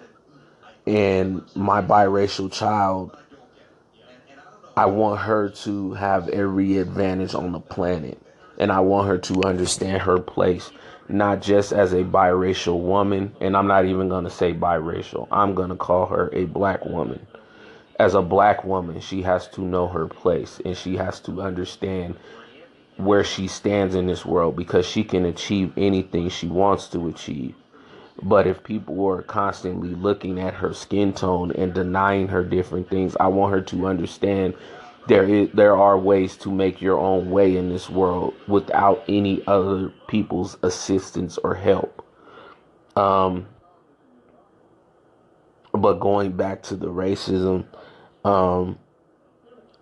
and 0.87 1.43
my 1.55 1.81
biracial 1.81 2.51
child, 2.51 3.15
I 4.75 4.85
want 4.85 5.21
her 5.21 5.49
to 5.49 5.93
have 5.93 6.29
every 6.29 6.77
advantage 6.77 7.35
on 7.35 7.51
the 7.51 7.59
planet, 7.59 8.19
and 8.57 8.71
I 8.71 8.79
want 8.79 9.07
her 9.07 9.17
to 9.17 9.43
understand 9.43 10.01
her 10.03 10.19
place 10.19 10.71
not 11.13 11.41
just 11.41 11.71
as 11.71 11.93
a 11.93 12.03
biracial 12.03 12.79
woman, 12.79 13.35
and 13.41 13.55
I'm 13.55 13.67
not 13.67 13.85
even 13.85 14.09
going 14.09 14.23
to 14.23 14.29
say 14.29 14.53
biracial, 14.53 15.27
I'm 15.31 15.55
going 15.55 15.69
to 15.69 15.75
call 15.75 16.05
her 16.07 16.29
a 16.33 16.45
black 16.45 16.85
woman. 16.85 17.25
As 17.99 18.15
a 18.15 18.21
black 18.21 18.63
woman, 18.63 18.99
she 18.99 19.21
has 19.21 19.47
to 19.49 19.61
know 19.61 19.87
her 19.87 20.07
place 20.07 20.59
and 20.65 20.75
she 20.75 20.95
has 20.97 21.19
to 21.21 21.41
understand 21.41 22.15
where 22.97 23.23
she 23.23 23.47
stands 23.47 23.95
in 23.95 24.07
this 24.07 24.25
world 24.25 24.55
because 24.55 24.85
she 24.85 25.03
can 25.03 25.25
achieve 25.25 25.73
anything 25.77 26.29
she 26.29 26.47
wants 26.47 26.87
to 26.89 27.07
achieve. 27.07 27.55
But 28.23 28.47
if 28.47 28.63
people 28.63 29.05
are 29.07 29.21
constantly 29.23 29.89
looking 29.89 30.39
at 30.39 30.55
her 30.55 30.73
skin 30.73 31.13
tone 31.13 31.51
and 31.51 31.73
denying 31.73 32.27
her 32.29 32.43
different 32.43 32.89
things, 32.89 33.15
I 33.19 33.27
want 33.27 33.53
her 33.53 33.61
to 33.61 33.87
understand 33.87 34.53
there 35.07 35.23
is 35.23 35.49
there 35.53 35.75
are 35.75 35.97
ways 35.97 36.37
to 36.37 36.51
make 36.51 36.81
your 36.81 36.99
own 36.99 37.31
way 37.31 37.57
in 37.57 37.69
this 37.69 37.89
world 37.89 38.33
without 38.47 39.03
any 39.07 39.43
other 39.47 39.91
people's 40.07 40.57
assistance 40.63 41.37
or 41.39 41.55
help. 41.55 42.05
Um, 42.95 43.47
but 45.73 45.93
going 45.95 46.33
back 46.33 46.61
to 46.63 46.75
the 46.75 46.87
racism, 46.87 47.65
um, 48.23 48.77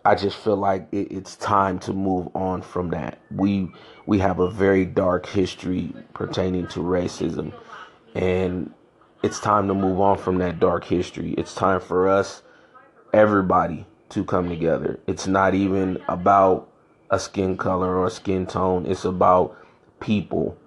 I 0.05 0.15
just 0.15 0.38
feel 0.38 0.55
like 0.55 0.88
it, 0.91 1.11
it's 1.11 1.35
time 1.35 1.79
to 1.79 1.93
move 1.93 2.29
on 2.35 2.61
from 2.61 2.89
that. 2.91 3.19
We 3.31 3.71
we 4.05 4.19
have 4.19 4.39
a 4.39 4.49
very 4.49 4.85
dark 4.85 5.25
history 5.25 5.93
pertaining 6.13 6.67
to 6.69 6.79
racism, 6.79 7.53
and 8.15 8.73
it's 9.23 9.39
time 9.39 9.67
to 9.67 9.73
move 9.73 9.99
on 9.99 10.17
from 10.17 10.38
that 10.38 10.59
dark 10.59 10.85
history. 10.85 11.33
It's 11.33 11.53
time 11.53 11.81
for 11.81 12.07
us, 12.07 12.41
everybody, 13.13 13.85
to 14.09 14.23
come 14.23 14.49
together. 14.49 14.99
It's 15.07 15.27
not 15.27 15.53
even 15.53 16.01
about 16.07 16.69
a 17.09 17.19
skin 17.19 17.57
color 17.57 17.95
or 17.95 18.09
skin 18.09 18.45
tone. 18.45 18.85
It's 18.85 19.05
about 19.05 19.57
people, 19.99 20.57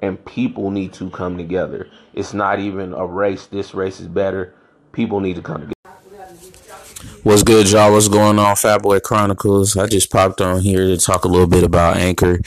and 0.00 0.24
people 0.24 0.70
need 0.70 0.92
to 0.94 1.10
come 1.10 1.36
together. 1.36 1.88
It's 2.14 2.34
not 2.34 2.60
even 2.60 2.92
a 2.92 3.06
race. 3.06 3.46
This 3.46 3.74
race 3.74 4.00
is 4.00 4.08
better. 4.08 4.54
People 4.92 5.20
need 5.20 5.36
to 5.36 5.42
come 5.42 5.60
together. 5.60 5.72
What's 7.24 7.44
good, 7.44 7.70
y'all? 7.70 7.92
What's 7.92 8.08
going 8.08 8.40
on, 8.40 8.56
Fatboy 8.56 9.02
Chronicles? 9.02 9.76
I 9.76 9.86
just 9.86 10.10
popped 10.10 10.40
on 10.40 10.60
here 10.60 10.88
to 10.88 10.96
talk 10.96 11.24
a 11.24 11.28
little 11.28 11.46
bit 11.46 11.62
about 11.62 11.96
Anchor 11.96 12.40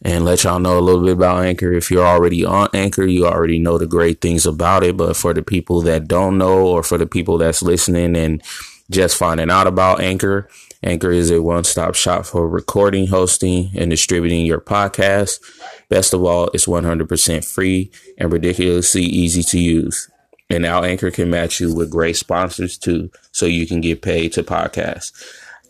and 0.00 0.24
let 0.24 0.44
y'all 0.44 0.58
know 0.58 0.78
a 0.78 0.80
little 0.80 1.04
bit 1.04 1.12
about 1.12 1.44
Anchor. 1.44 1.74
If 1.74 1.90
you're 1.90 2.06
already 2.06 2.42
on 2.42 2.68
Anchor, 2.72 3.04
you 3.04 3.26
already 3.26 3.58
know 3.58 3.76
the 3.76 3.86
great 3.86 4.22
things 4.22 4.46
about 4.46 4.82
it. 4.82 4.96
But 4.96 5.14
for 5.14 5.34
the 5.34 5.42
people 5.42 5.82
that 5.82 6.08
don't 6.08 6.38
know, 6.38 6.66
or 6.66 6.82
for 6.82 6.96
the 6.96 7.06
people 7.06 7.36
that's 7.36 7.62
listening 7.62 8.16
and 8.16 8.42
just 8.90 9.16
finding 9.16 9.50
out 9.50 9.66
about 9.66 10.00
Anchor, 10.00 10.48
Anchor 10.84 11.10
is 11.10 11.30
a 11.30 11.40
one 11.40 11.64
stop 11.64 11.94
shop 11.94 12.26
for 12.26 12.46
recording, 12.46 13.06
hosting, 13.06 13.70
and 13.74 13.90
distributing 13.90 14.44
your 14.44 14.60
podcast. 14.60 15.40
Best 15.88 16.12
of 16.12 16.22
all, 16.22 16.50
it's 16.52 16.66
100% 16.66 17.44
free 17.44 17.90
and 18.18 18.30
ridiculously 18.30 19.02
easy 19.02 19.42
to 19.44 19.58
use. 19.58 20.10
And 20.50 20.62
now 20.62 20.82
Anchor 20.82 21.10
can 21.10 21.30
match 21.30 21.58
you 21.58 21.74
with 21.74 21.90
great 21.90 22.16
sponsors 22.16 22.76
too, 22.76 23.10
so 23.32 23.46
you 23.46 23.66
can 23.66 23.80
get 23.80 24.02
paid 24.02 24.34
to 24.34 24.42
podcast. 24.42 25.12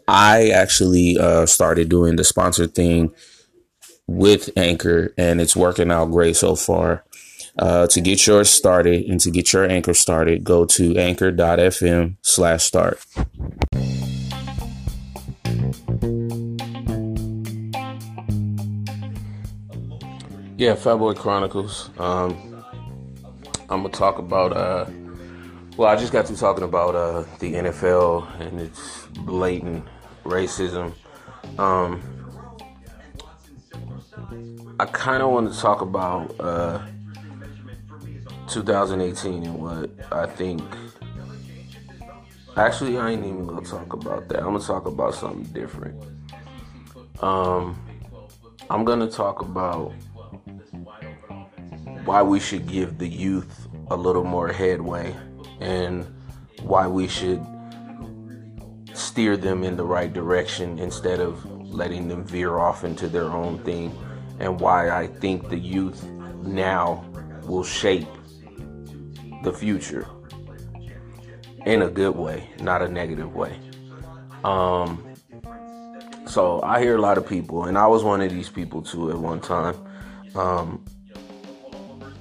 I 0.08 0.48
actually 0.48 1.16
uh, 1.16 1.46
started 1.46 1.88
doing 1.88 2.16
the 2.16 2.24
sponsor 2.24 2.66
thing 2.66 3.14
with 4.08 4.50
Anchor, 4.56 5.14
and 5.16 5.40
it's 5.40 5.54
working 5.54 5.92
out 5.92 6.10
great 6.10 6.36
so 6.36 6.56
far. 6.56 7.04
Uh, 7.56 7.86
to 7.86 8.00
get 8.00 8.26
yours 8.26 8.50
started 8.50 9.04
and 9.06 9.20
to 9.20 9.30
get 9.30 9.52
your 9.52 9.64
Anchor 9.64 9.94
started, 9.94 10.42
go 10.42 10.64
to 10.64 10.96
anchor.fm 10.96 12.16
slash 12.20 12.64
start. 12.64 12.98
Yeah, 20.56 20.74
Fatboy 20.76 21.16
Chronicles. 21.16 21.90
Um, 21.98 22.64
I'm 23.68 23.82
gonna 23.82 23.88
talk 23.90 24.18
about. 24.18 24.56
Uh, 24.56 24.86
well, 25.76 25.88
I 25.88 25.96
just 25.96 26.12
got 26.12 26.26
to 26.26 26.36
talking 26.36 26.64
about 26.64 26.94
uh, 26.94 27.24
the 27.40 27.54
NFL 27.54 28.40
and 28.40 28.60
its 28.60 29.06
blatant 29.24 29.84
racism. 30.24 30.92
Um, 31.58 32.00
I 34.78 34.86
kind 34.86 35.22
of 35.22 35.30
want 35.30 35.52
to 35.52 35.58
talk 35.58 35.80
about 35.82 36.34
uh, 36.38 36.80
2018 38.48 39.44
and 39.44 39.58
what 39.58 39.90
I 40.12 40.26
think. 40.26 40.62
Actually, 42.56 42.98
I 42.98 43.10
ain't 43.10 43.24
even 43.24 43.46
gonna 43.46 43.66
talk 43.66 43.92
about 43.92 44.28
that. 44.28 44.38
I'm 44.38 44.52
gonna 44.52 44.60
talk 44.60 44.86
about 44.86 45.14
something 45.14 45.44
different. 45.52 46.00
Um, 47.20 47.80
I'm 48.70 48.84
gonna 48.84 49.10
talk 49.10 49.42
about 49.42 49.92
why 52.04 52.22
we 52.22 52.38
should 52.38 52.66
give 52.66 52.98
the 52.98 53.08
youth 53.08 53.68
a 53.90 53.96
little 53.96 54.24
more 54.24 54.48
headway 54.48 55.14
and 55.60 56.06
why 56.62 56.86
we 56.86 57.08
should 57.08 57.44
steer 58.92 59.36
them 59.36 59.64
in 59.64 59.76
the 59.76 59.84
right 59.84 60.12
direction 60.12 60.78
instead 60.78 61.20
of 61.20 61.44
letting 61.74 62.08
them 62.08 62.24
veer 62.24 62.58
off 62.58 62.84
into 62.84 63.08
their 63.08 63.30
own 63.30 63.58
thing 63.60 63.92
and 64.38 64.60
why 64.60 64.90
I 64.90 65.06
think 65.06 65.48
the 65.48 65.58
youth 65.58 66.04
now 66.42 67.04
will 67.42 67.64
shape 67.64 68.06
the 69.44 69.52
future 69.52 70.06
in 71.66 71.82
a 71.82 71.88
good 71.88 72.16
way, 72.16 72.50
not 72.60 72.82
a 72.82 72.88
negative 72.88 73.34
way. 73.34 73.58
Um, 74.42 75.04
so 76.26 76.60
I 76.62 76.80
hear 76.80 76.96
a 76.96 77.00
lot 77.00 77.16
of 77.16 77.28
people, 77.28 77.64
and 77.64 77.78
I 77.78 77.86
was 77.86 78.02
one 78.02 78.20
of 78.20 78.30
these 78.30 78.48
people 78.48 78.82
too 78.82 79.10
at 79.10 79.18
one 79.18 79.40
time. 79.40 79.76
Um, 80.34 80.84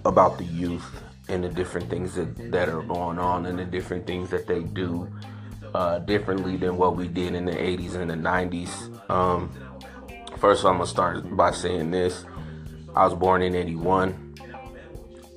about 0.06 0.38
the 0.38 0.44
youth 0.44 1.01
and 1.30 1.44
the 1.44 1.50
different 1.50 1.89
things 1.89 2.15
that, 2.15 2.51
that 2.51 2.70
are 2.70 2.82
going 2.82 3.18
on 3.20 3.46
and 3.46 3.58
the 3.58 3.65
different 3.65 4.06
things 4.06 4.30
that 4.30 4.48
they 4.48 4.62
do 4.62 5.10
uh, 5.74 6.00
differently 6.00 6.58
than 6.58 6.77
what 6.77 6.96
we 6.96 7.08
did 7.08 7.34
in 7.34 7.46
the 7.46 7.53
80s 7.53 7.96
and 7.96 8.10
the 8.10 8.15
90s. 8.15 9.10
Um, 9.10 9.50
first, 10.38 10.65
I'm 10.65 10.75
going 10.77 10.86
to 10.86 10.88
start 10.88 11.36
by 11.36 11.51
saying 11.51 11.92
this 11.92 12.25
I 12.96 13.06
was 13.06 13.13
born 13.13 13.42
in 13.42 13.56
81. 13.56 14.36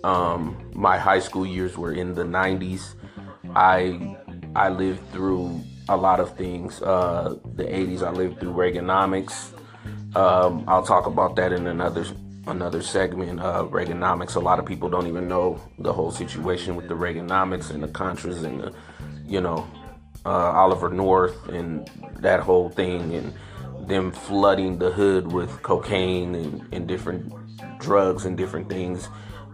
Um, 0.07 0.71
my 0.73 0.99
high 0.99 1.19
school 1.19 1.45
years 1.45 1.77
were 1.77 1.93
in 1.93 2.15
the 2.15 2.23
90s. 2.23 2.95
I 3.57 4.17
I 4.55 4.69
lived 4.69 5.03
through 5.11 5.61
a 5.89 5.97
lot 5.97 6.21
of 6.21 6.37
things. 6.37 6.81
Uh, 6.81 7.35
the 7.57 7.65
80s, 7.65 8.03
I 8.03 8.11
lived 8.11 8.39
through 8.39 8.53
Reaganomics. 8.53 9.51
Um, 10.15 10.63
I'll 10.69 10.85
talk 10.85 11.07
about 11.07 11.35
that 11.37 11.53
in 11.53 11.67
another 11.67 12.07
another 12.47 12.83
segment 12.83 13.41
of 13.41 13.73
Reaganomics. 13.73 14.37
A 14.37 14.39
lot 14.39 14.61
of 14.61 14.65
people 14.65 14.89
don't 14.89 15.09
even 15.09 15.27
know 15.27 15.61
the 15.81 15.93
whole 15.93 16.13
situation 16.13 16.77
with 16.77 16.87
the 16.87 16.95
Reaganomics 16.95 17.71
and 17.71 17.83
the 17.83 17.89
Contras 17.89 18.45
and 18.45 18.61
the, 18.61 18.73
you 19.27 19.41
know, 19.41 19.69
uh, 20.25 20.53
Oliver 20.63 20.89
North 20.89 21.49
and 21.49 21.91
that 22.21 22.39
whole 22.39 22.69
thing 22.69 23.13
and 23.13 23.35
them 23.89 24.13
flooding 24.13 24.79
the 24.79 24.93
hood 24.93 25.33
with 25.33 25.51
cocaine 25.65 26.37
and, 26.37 26.65
and 26.73 26.87
different 26.87 27.33
drugs 27.81 28.25
and 28.25 28.37
different 28.37 28.69
things 28.69 29.09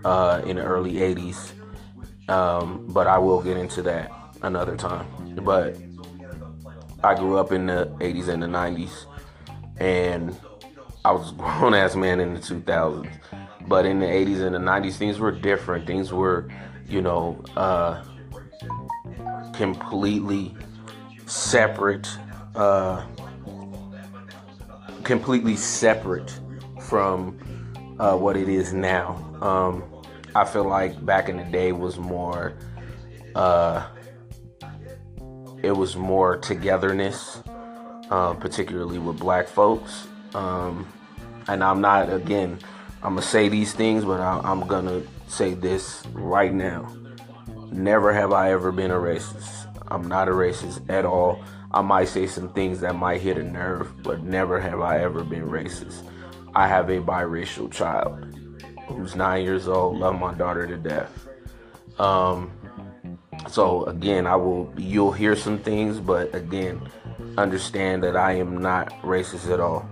uh, 0.05 0.43
in 0.45 0.57
the 0.57 0.63
early 0.63 0.95
80s. 0.95 1.53
Um, 2.29 2.85
but 2.89 3.07
I 3.07 3.19
will 3.19 3.43
get 3.43 3.57
into 3.57 3.83
that 3.83 4.13
another 4.43 4.77
time. 4.77 5.07
But 5.43 5.77
I 7.05 7.15
grew 7.15 7.37
up 7.37 7.53
in 7.53 7.67
the 7.67 7.93
80s 8.01 8.29
and 8.29 8.43
the 8.43 8.47
90s 8.47 9.07
and 9.79 10.37
I 11.05 11.13
was 11.13 11.33
a 11.33 11.35
grown 11.37 11.75
ass 11.75 11.97
man 11.97 12.21
in 12.21 12.35
the 12.35 12.41
2000s, 12.41 13.11
but 13.67 13.87
in 13.87 13.99
the 13.99 14.07
80s 14.07 14.41
and 14.43 14.55
the 14.55 14.59
90s, 14.59 14.95
things 14.95 15.19
were 15.19 15.33
different. 15.33 15.87
Things 15.87 16.13
were, 16.13 16.49
you 16.89 17.03
know, 17.03 17.43
uh, 17.57 18.03
completely 19.53 20.55
separate, 21.27 22.09
uh, 22.55 23.05
completely 25.03 25.57
separate 25.57 26.39
from 26.81 27.39
uh, 27.99 28.17
what 28.17 28.37
it 28.37 28.49
is 28.49 28.73
now. 28.73 29.17
Um, 29.41 29.83
I 30.35 30.45
feel 30.45 30.65
like 30.65 31.05
back 31.05 31.29
in 31.29 31.37
the 31.37 31.45
day 31.45 31.73
was 31.73 31.99
more, 31.99 32.55
uh, 33.35 33.87
it 35.63 35.73
was 35.73 35.95
more 35.95 36.39
togetherness, 36.39 37.43
uh, 38.11 38.35
particularly 38.35 38.99
with 38.99 39.19
black 39.19 39.47
folks. 39.47 40.07
Um, 40.35 40.91
and 41.49 41.63
I'm 41.63 41.83
not, 41.83 42.11
again, 42.11 42.59
I'm 43.03 43.17
to 43.17 43.23
say 43.23 43.49
these 43.49 43.75
things, 43.75 44.05
but 44.05 44.21
I, 44.21 44.41
I'm 44.43 44.67
to 44.67 45.07
say 45.29 45.53
this 45.53 46.03
right 46.13 46.53
now. 46.53 46.91
Never 47.71 48.13
have 48.13 48.33
I 48.33 48.53
ever 48.53 48.73
been 48.73 48.91
a 48.91 48.97
racist. 48.97 49.67
I'm 49.89 50.09
not 50.09 50.29
a 50.29 50.33
racist 50.33 50.89
at 50.89 51.05
all. 51.05 51.43
I 51.73 51.83
might 51.83 52.09
say 52.09 52.27
some 52.27 52.51
things 52.53 52.81
that 52.81 52.95
might 52.95 53.21
hit 53.21 53.37
a 53.37 53.43
nerve, 53.43 54.03
but 54.03 54.23
never 54.23 54.61
have 54.61 54.81
I 54.81 55.01
ever 55.03 55.25
been 55.25 55.49
racist. 55.49 56.09
I 56.55 56.69
have 56.69 56.89
a 56.91 56.99
biracial 57.01 57.71
child 57.71 58.39
who's 58.87 59.15
nine 59.15 59.45
years 59.45 59.69
old, 59.69 59.99
love 59.99 60.19
my 60.19 60.35
daughter 60.35 60.67
to 60.67 60.77
death. 60.77 61.29
Um, 61.99 62.51
so 63.49 63.85
again, 63.85 64.27
I 64.27 64.37
will 64.37 64.73
you'll 64.77 65.13
hear 65.13 65.37
some 65.37 65.59
things, 65.59 65.99
but 65.99 66.35
again, 66.35 66.81
understand 67.37 68.03
that 68.05 68.17
I 68.17 68.33
am 68.33 68.59
not 68.59 68.91
racist 69.03 69.51
at 69.51 69.61
all. 69.61 69.89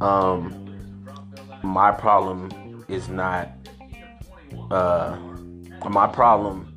Um, 0.00 1.06
my 1.62 1.90
problem 1.90 2.84
is 2.88 3.08
not 3.08 3.50
uh, 4.70 5.16
my 5.88 6.06
problem 6.06 6.74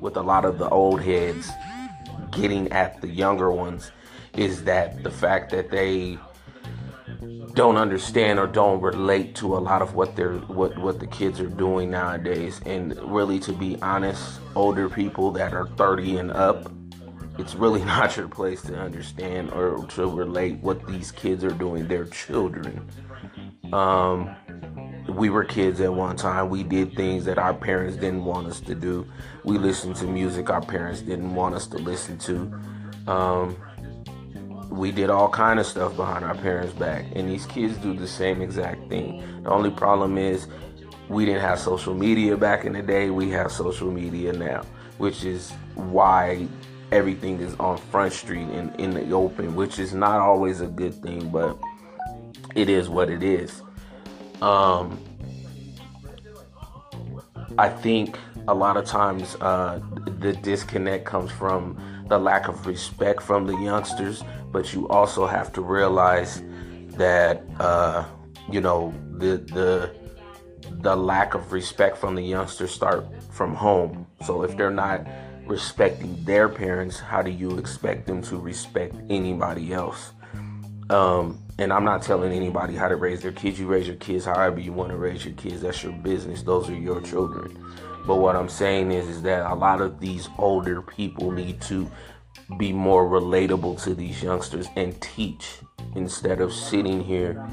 with 0.00 0.16
a 0.16 0.22
lot 0.22 0.44
of 0.44 0.58
the 0.58 0.68
old 0.68 1.00
heads 1.00 1.50
getting 2.32 2.70
at 2.72 3.00
the 3.00 3.08
younger 3.08 3.50
ones 3.50 3.90
is 4.36 4.64
that 4.64 5.02
the 5.02 5.10
fact 5.10 5.50
that 5.50 5.70
they 5.70 6.18
don't 7.54 7.76
understand 7.76 8.38
or 8.38 8.46
don't 8.46 8.80
relate 8.80 9.34
to 9.34 9.56
a 9.56 9.58
lot 9.58 9.82
of 9.82 9.94
what 9.94 10.16
they're 10.16 10.34
what 10.34 10.76
what 10.78 11.00
the 11.00 11.06
kids 11.06 11.40
are 11.40 11.48
doing 11.48 11.90
nowadays 11.90 12.60
and 12.66 12.96
really 13.10 13.38
to 13.38 13.52
be 13.52 13.76
honest 13.82 14.40
older 14.54 14.88
people 14.88 15.30
that 15.30 15.54
are 15.54 15.66
30 15.68 16.18
and 16.18 16.30
up 16.32 16.70
it's 17.38 17.54
really 17.54 17.84
not 17.84 18.16
your 18.16 18.28
place 18.28 18.62
to 18.62 18.76
understand 18.76 19.52
or 19.52 19.86
to 19.88 20.06
relate 20.06 20.58
what 20.60 20.86
these 20.86 21.12
kids 21.12 21.44
are 21.44 21.50
doing. 21.50 21.86
They're 21.88 22.06
children. 22.06 22.88
Um, 23.72 24.34
we 25.08 25.30
were 25.30 25.44
kids 25.44 25.80
at 25.80 25.92
one 25.92 26.16
time. 26.16 26.48
We 26.48 26.62
did 26.62 26.94
things 26.94 27.24
that 27.24 27.38
our 27.38 27.54
parents 27.54 27.96
didn't 27.96 28.24
want 28.24 28.46
us 28.46 28.60
to 28.60 28.74
do. 28.74 29.06
We 29.44 29.58
listened 29.58 29.96
to 29.96 30.06
music 30.06 30.50
our 30.50 30.60
parents 30.60 31.00
didn't 31.00 31.34
want 31.34 31.54
us 31.54 31.66
to 31.68 31.78
listen 31.78 32.18
to. 32.18 32.52
Um, 33.10 33.56
we 34.76 34.92
did 34.92 35.10
all 35.10 35.28
kind 35.28 35.58
of 35.58 35.66
stuff 35.66 35.96
behind 35.96 36.24
our 36.24 36.34
parents' 36.34 36.72
back, 36.72 37.06
and 37.14 37.28
these 37.28 37.46
kids 37.46 37.76
do 37.78 37.94
the 37.94 38.06
same 38.06 38.42
exact 38.42 38.88
thing. 38.88 39.42
The 39.42 39.50
only 39.50 39.70
problem 39.70 40.18
is 40.18 40.48
we 41.08 41.24
didn't 41.24 41.40
have 41.40 41.58
social 41.58 41.94
media 41.94 42.36
back 42.36 42.64
in 42.64 42.72
the 42.72 42.82
day. 42.82 43.10
We 43.10 43.30
have 43.30 43.50
social 43.50 43.90
media 43.90 44.32
now, 44.32 44.62
which 44.98 45.24
is 45.24 45.50
why 45.74 46.46
everything 46.92 47.40
is 47.40 47.54
on 47.54 47.78
Front 47.78 48.12
Street 48.12 48.48
and 48.48 48.74
in 48.80 48.90
the 48.90 49.10
open, 49.12 49.54
which 49.56 49.78
is 49.78 49.94
not 49.94 50.20
always 50.20 50.60
a 50.60 50.66
good 50.66 50.94
thing, 51.02 51.30
but 51.30 51.58
it 52.54 52.68
is 52.68 52.88
what 52.88 53.08
it 53.08 53.22
is. 53.22 53.62
Um, 54.42 54.98
I 57.58 57.68
think 57.68 58.18
a 58.48 58.54
lot 58.54 58.76
of 58.76 58.84
times 58.84 59.36
uh, 59.40 59.80
the 60.20 60.32
disconnect 60.34 61.04
comes 61.04 61.30
from 61.30 61.78
the 62.08 62.18
lack 62.18 62.48
of 62.48 62.66
respect 62.66 63.22
from 63.22 63.46
the 63.46 63.56
youngsters, 63.56 64.22
but 64.56 64.72
you 64.72 64.88
also 64.88 65.26
have 65.26 65.52
to 65.52 65.60
realize 65.60 66.42
that 66.96 67.42
uh, 67.60 68.06
you 68.50 68.58
know 68.58 68.90
the 69.18 69.36
the 69.52 69.94
the 70.80 70.96
lack 70.96 71.34
of 71.34 71.52
respect 71.52 71.98
from 71.98 72.14
the 72.14 72.22
youngsters 72.22 72.70
start 72.70 73.04
from 73.30 73.54
home. 73.54 74.06
So 74.24 74.44
if 74.44 74.56
they're 74.56 74.70
not 74.70 75.06
respecting 75.44 76.16
their 76.24 76.48
parents, 76.48 76.98
how 76.98 77.20
do 77.20 77.30
you 77.30 77.58
expect 77.58 78.06
them 78.06 78.22
to 78.22 78.38
respect 78.38 78.94
anybody 79.10 79.74
else? 79.74 80.12
Um, 80.88 81.38
and 81.58 81.70
I'm 81.70 81.84
not 81.84 82.00
telling 82.00 82.32
anybody 82.32 82.76
how 82.76 82.88
to 82.88 82.96
raise 82.96 83.20
their 83.20 83.32
kids. 83.32 83.60
You 83.60 83.66
raise 83.66 83.86
your 83.86 83.96
kids 83.96 84.24
however 84.24 84.58
you 84.58 84.72
want 84.72 84.88
to 84.88 84.96
raise 84.96 85.22
your 85.22 85.34
kids. 85.34 85.60
That's 85.60 85.82
your 85.82 85.92
business. 85.92 86.42
Those 86.42 86.70
are 86.70 86.74
your 86.74 87.02
children. 87.02 87.62
But 88.06 88.16
what 88.16 88.36
I'm 88.36 88.48
saying 88.48 88.90
is, 88.90 89.06
is 89.06 89.20
that 89.22 89.50
a 89.50 89.54
lot 89.54 89.82
of 89.82 90.00
these 90.00 90.30
older 90.38 90.80
people 90.80 91.30
need 91.30 91.60
to 91.62 91.90
be 92.58 92.72
more 92.72 93.08
relatable 93.08 93.82
to 93.82 93.94
these 93.94 94.22
youngsters 94.22 94.68
and 94.76 95.00
teach 95.00 95.58
instead 95.96 96.40
of 96.40 96.52
sitting 96.52 97.02
here 97.02 97.44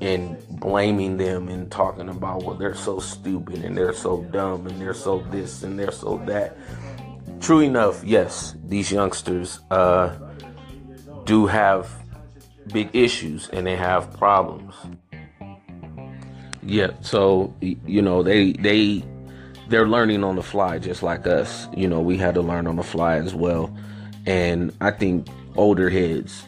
and 0.00 0.36
blaming 0.60 1.16
them 1.16 1.48
and 1.48 1.70
talking 1.70 2.08
about 2.08 2.42
well 2.42 2.56
they're 2.56 2.74
so 2.74 2.98
stupid 2.98 3.64
and 3.64 3.76
they're 3.76 3.94
so 3.94 4.22
dumb 4.24 4.66
and 4.66 4.80
they're 4.80 4.92
so 4.94 5.20
this 5.30 5.62
and 5.62 5.78
they're 5.78 5.92
so 5.92 6.18
that. 6.26 6.56
True 7.40 7.60
enough 7.60 8.04
yes 8.04 8.54
these 8.66 8.92
youngsters 8.92 9.60
uh, 9.70 10.14
do 11.24 11.46
have 11.46 11.90
big 12.72 12.90
issues 12.92 13.48
and 13.50 13.66
they 13.66 13.76
have 13.76 14.12
problems. 14.18 14.74
Yeah 16.62 16.90
so 17.00 17.54
you 17.60 18.02
know 18.02 18.22
they 18.22 18.52
they 18.52 19.02
they're 19.68 19.88
learning 19.88 20.24
on 20.24 20.36
the 20.36 20.42
fly 20.42 20.78
just 20.78 21.02
like 21.02 21.26
us. 21.26 21.68
You 21.74 21.88
know 21.88 22.00
we 22.00 22.18
had 22.18 22.34
to 22.34 22.42
learn 22.42 22.66
on 22.66 22.76
the 22.76 22.82
fly 22.82 23.16
as 23.16 23.34
well 23.34 23.74
and 24.26 24.72
i 24.80 24.90
think 24.90 25.26
older 25.56 25.90
heads 25.90 26.44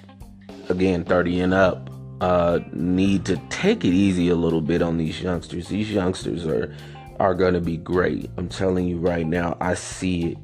again 0.69 1.04
30 1.04 1.40
and 1.40 1.54
up 1.54 1.90
uh, 2.21 2.61
need 2.73 3.25
to 3.26 3.37
take 3.50 3.85
it 3.85 3.93
easy 3.93 4.28
a 4.28 4.35
little 4.35 4.61
bit 4.62 4.81
on 4.81 4.97
these 4.97 5.21
youngsters. 5.21 5.69
These 5.69 5.90
youngsters 5.90 6.47
are 6.47 6.75
are 7.21 7.35
to 7.35 7.61
be 7.61 7.76
great. 7.76 8.31
I'm 8.37 8.49
telling 8.49 8.87
you 8.87 8.97
right 8.97 9.26
now. 9.26 9.57
I 9.61 9.75
see 9.75 10.33
it. 10.33 10.38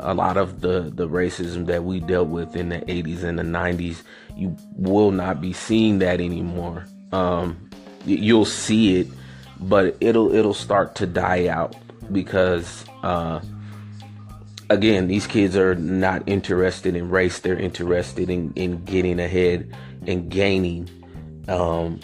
A 0.00 0.14
lot 0.14 0.36
of 0.36 0.60
the 0.60 0.92
the 0.94 1.08
racism 1.08 1.66
that 1.66 1.82
we 1.84 1.98
dealt 1.98 2.28
with 2.28 2.54
in 2.54 2.68
the 2.68 2.78
80s 2.78 3.24
and 3.24 3.38
the 3.38 3.42
90s, 3.42 4.02
you 4.36 4.56
will 4.76 5.10
not 5.10 5.40
be 5.40 5.52
seeing 5.52 5.98
that 5.98 6.20
anymore. 6.20 6.86
Um, 7.10 7.68
you'll 8.04 8.44
see 8.44 9.00
it, 9.00 9.08
but 9.58 9.96
it'll 10.00 10.32
it'll 10.32 10.54
start 10.54 10.94
to 10.96 11.06
die 11.06 11.48
out 11.48 11.74
because 12.12 12.84
uh, 13.02 13.40
again, 14.70 15.08
these 15.08 15.26
kids 15.26 15.56
are 15.56 15.74
not 15.74 16.22
interested 16.26 16.96
in 16.96 17.10
race. 17.10 17.38
They're 17.40 17.58
interested 17.58 18.30
in, 18.30 18.52
in 18.54 18.84
getting 18.84 19.20
ahead 19.20 19.74
and 20.06 20.30
gaining 20.30 20.88
um, 21.48 22.00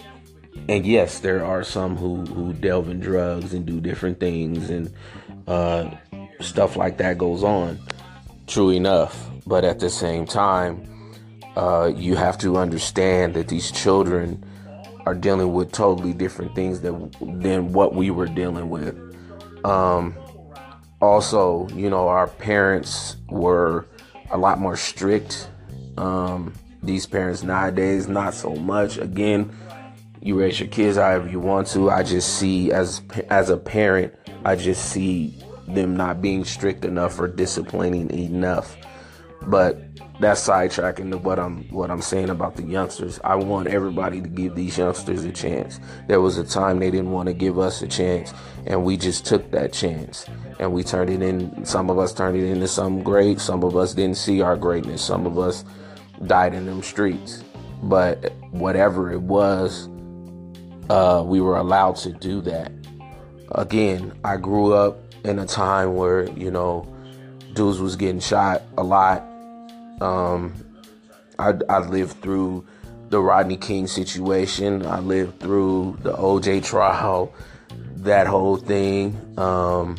and 0.67 0.85
yes, 0.85 1.19
there 1.19 1.45
are 1.45 1.63
some 1.63 1.95
who, 1.95 2.25
who 2.25 2.53
delve 2.53 2.89
in 2.89 2.99
drugs 2.99 3.53
and 3.53 3.65
do 3.65 3.79
different 3.79 4.19
things 4.19 4.69
and 4.69 4.91
uh, 5.47 5.91
stuff 6.41 6.75
like 6.75 6.97
that 6.97 7.17
goes 7.17 7.43
on. 7.43 7.79
True 8.47 8.71
enough. 8.71 9.29
But 9.45 9.63
at 9.63 9.79
the 9.79 9.91
same 9.91 10.25
time, 10.25 10.87
uh, 11.55 11.91
you 11.95 12.15
have 12.15 12.37
to 12.39 12.57
understand 12.57 13.35
that 13.35 13.47
these 13.47 13.71
children 13.71 14.43
are 15.05 15.13
dealing 15.13 15.53
with 15.53 15.71
totally 15.71 16.13
different 16.13 16.55
things 16.55 16.81
that, 16.81 16.93
than 17.21 17.71
what 17.71 17.93
we 17.93 18.09
were 18.09 18.25
dealing 18.25 18.69
with. 18.69 18.97
Um, 19.63 20.15
also, 21.01 21.67
you 21.69 21.89
know, 21.89 22.07
our 22.07 22.27
parents 22.27 23.17
were 23.29 23.85
a 24.31 24.37
lot 24.37 24.59
more 24.59 24.77
strict. 24.77 25.49
Um, 25.97 26.53
these 26.83 27.05
parents 27.05 27.43
nowadays, 27.43 28.07
not 28.07 28.33
so 28.33 28.55
much. 28.55 28.97
Again, 28.97 29.55
you 30.21 30.39
raise 30.39 30.59
your 30.59 30.69
kids 30.69 30.97
however 30.97 31.27
you 31.27 31.39
want 31.39 31.67
to. 31.67 31.89
I 31.89 32.03
just 32.03 32.37
see 32.37 32.71
as 32.71 33.01
as 33.29 33.49
a 33.49 33.57
parent, 33.57 34.13
I 34.43 34.55
just 34.55 34.89
see 34.89 35.37
them 35.67 35.95
not 35.95 36.21
being 36.21 36.43
strict 36.45 36.85
enough 36.85 37.19
or 37.19 37.27
disciplining 37.27 38.09
enough. 38.11 38.75
But 39.43 39.79
that's 40.19 40.47
sidetracking 40.47 41.11
to 41.11 41.17
what 41.17 41.39
I'm 41.39 41.63
what 41.69 41.91
I'm 41.91 42.01
saying 42.01 42.29
about 42.29 42.55
the 42.55 42.63
youngsters. 42.63 43.19
I 43.23 43.35
want 43.35 43.67
everybody 43.67 44.21
to 44.21 44.29
give 44.29 44.55
these 44.55 44.77
youngsters 44.77 45.25
a 45.25 45.31
chance. 45.31 45.79
There 46.07 46.21
was 46.21 46.37
a 46.37 46.43
time 46.43 46.79
they 46.79 46.91
didn't 46.91 47.11
want 47.11 47.27
to 47.27 47.33
give 47.33 47.59
us 47.59 47.81
a 47.81 47.87
chance, 47.87 48.33
and 48.65 48.83
we 48.85 48.97
just 48.97 49.25
took 49.25 49.51
that 49.51 49.73
chance 49.73 50.25
and 50.59 50.71
we 50.73 50.83
turned 50.83 51.09
it 51.09 51.21
in. 51.21 51.65
Some 51.65 51.89
of 51.89 51.99
us 51.99 52.13
turned 52.13 52.37
it 52.37 52.45
into 52.45 52.67
something 52.67 53.03
great. 53.03 53.39
Some 53.39 53.63
of 53.63 53.75
us 53.75 53.93
didn't 53.93 54.17
see 54.17 54.41
our 54.41 54.55
greatness. 54.55 55.03
Some 55.03 55.25
of 55.25 55.37
us 55.37 55.65
died 56.25 56.53
in 56.53 56.65
them 56.65 56.81
streets. 56.81 57.43
But 57.83 58.33
whatever 58.51 59.11
it 59.11 59.21
was, 59.21 59.89
uh, 60.89 61.23
we 61.25 61.41
were 61.41 61.57
allowed 61.57 61.97
to 61.97 62.13
do 62.13 62.41
that. 62.41 62.71
Again, 63.51 64.13
I 64.23 64.37
grew 64.37 64.73
up 64.73 64.99
in 65.23 65.39
a 65.39 65.45
time 65.45 65.95
where, 65.95 66.29
you 66.31 66.51
know, 66.51 66.87
dudes 67.53 67.79
was 67.79 67.95
getting 67.95 68.19
shot 68.19 68.63
a 68.77 68.83
lot. 68.83 69.23
Um, 70.01 70.53
I, 71.39 71.53
I 71.69 71.79
lived 71.79 72.21
through 72.21 72.65
the 73.09 73.19
Rodney 73.19 73.57
King 73.57 73.87
situation. 73.87 74.85
I 74.85 74.99
lived 74.99 75.39
through 75.39 75.97
the 76.01 76.13
OJ 76.13 76.63
trial, 76.63 77.33
that 77.97 78.27
whole 78.27 78.57
thing. 78.57 79.19
Um, 79.37 79.97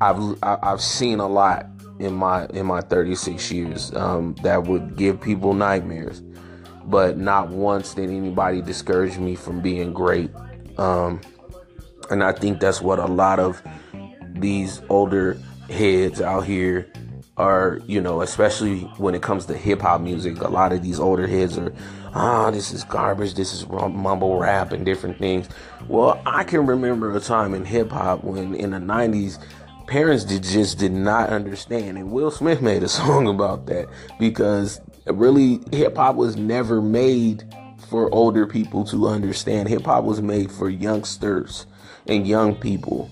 I've 0.00 0.36
I've 0.42 0.80
seen 0.80 1.20
a 1.20 1.28
lot 1.28 1.66
in 1.98 2.14
my 2.14 2.46
in 2.46 2.66
my 2.66 2.80
36 2.80 3.52
years 3.52 3.94
um, 3.94 4.34
that 4.42 4.64
would 4.64 4.96
give 4.96 5.20
people 5.20 5.54
nightmares. 5.54 6.22
But 6.84 7.16
not 7.16 7.48
once 7.48 7.94
did 7.94 8.10
anybody 8.10 8.60
discourage 8.60 9.16
me 9.16 9.36
from 9.36 9.60
being 9.60 9.92
great. 9.92 10.30
Um, 10.78 11.20
and 12.10 12.24
I 12.24 12.32
think 12.32 12.58
that's 12.58 12.80
what 12.80 12.98
a 12.98 13.06
lot 13.06 13.38
of 13.38 13.62
these 14.30 14.82
older 14.88 15.38
heads 15.70 16.20
out 16.20 16.44
here 16.44 16.90
are, 17.36 17.80
you 17.86 18.00
know, 18.00 18.20
especially 18.20 18.80
when 18.98 19.14
it 19.14 19.22
comes 19.22 19.46
to 19.46 19.56
hip 19.56 19.80
hop 19.80 20.00
music. 20.00 20.40
A 20.40 20.48
lot 20.48 20.72
of 20.72 20.82
these 20.82 21.00
older 21.00 21.26
heads 21.26 21.56
are, 21.56 21.72
ah, 22.14 22.50
this 22.50 22.72
is 22.72 22.84
garbage, 22.84 23.34
this 23.34 23.54
is 23.54 23.66
mumble 23.68 24.38
rap 24.38 24.72
and 24.72 24.84
different 24.84 25.18
things. 25.18 25.48
Well, 25.88 26.20
I 26.26 26.44
can 26.44 26.66
remember 26.66 27.16
a 27.16 27.20
time 27.20 27.54
in 27.54 27.64
hip 27.64 27.90
hop 27.90 28.22
when 28.22 28.54
in 28.54 28.72
the 28.72 28.78
90s 28.78 29.38
parents 29.86 30.24
did, 30.24 30.42
just 30.42 30.78
did 30.78 30.92
not 30.92 31.30
understand. 31.30 31.98
And 31.98 32.10
Will 32.10 32.30
Smith 32.30 32.60
made 32.62 32.82
a 32.82 32.88
song 32.88 33.28
about 33.28 33.66
that 33.66 33.88
because 34.18 34.80
really 35.06 35.60
hip 35.72 35.96
hop 35.96 36.16
was 36.16 36.36
never 36.36 36.82
made 36.82 37.44
for 37.88 38.12
older 38.14 38.46
people 38.46 38.84
to 38.84 39.08
understand. 39.08 39.68
Hip 39.68 39.84
hop 39.84 40.04
was 40.04 40.20
made 40.20 40.50
for 40.50 40.68
youngsters 40.68 41.66
and 42.06 42.26
young 42.26 42.54
people. 42.54 43.10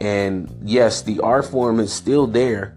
And 0.00 0.50
yes, 0.64 1.02
the 1.02 1.20
art 1.20 1.44
form 1.44 1.78
is 1.78 1.92
still 1.92 2.26
there, 2.26 2.74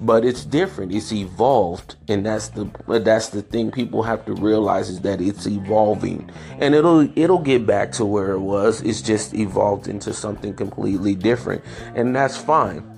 but 0.00 0.24
it's 0.24 0.44
different. 0.44 0.92
It's 0.92 1.12
evolved, 1.12 1.96
and 2.08 2.26
that's 2.26 2.48
the 2.48 2.70
that's 2.86 3.30
the 3.30 3.42
thing 3.42 3.70
people 3.70 4.02
have 4.02 4.24
to 4.26 4.34
realize 4.34 4.88
is 4.88 5.00
that 5.00 5.20
it's 5.20 5.46
evolving, 5.46 6.30
and 6.58 6.74
it'll 6.74 7.08
it'll 7.18 7.38
get 7.38 7.66
back 7.66 7.92
to 7.92 8.04
where 8.04 8.32
it 8.32 8.40
was. 8.40 8.82
It's 8.82 9.00
just 9.00 9.34
evolved 9.34 9.88
into 9.88 10.12
something 10.12 10.54
completely 10.54 11.14
different, 11.14 11.64
and 11.94 12.14
that's 12.14 12.36
fine. 12.36 12.92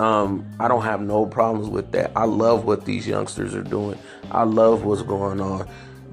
Um, 0.00 0.50
I 0.58 0.68
don't 0.68 0.82
have 0.82 1.00
no 1.00 1.26
problems 1.26 1.68
with 1.68 1.92
that. 1.92 2.10
I 2.16 2.24
love 2.24 2.64
what 2.64 2.84
these 2.84 3.06
youngsters 3.06 3.54
are 3.54 3.62
doing. 3.62 3.98
I 4.30 4.42
love 4.42 4.84
what's 4.84 5.02
going 5.02 5.40
on. 5.40 5.68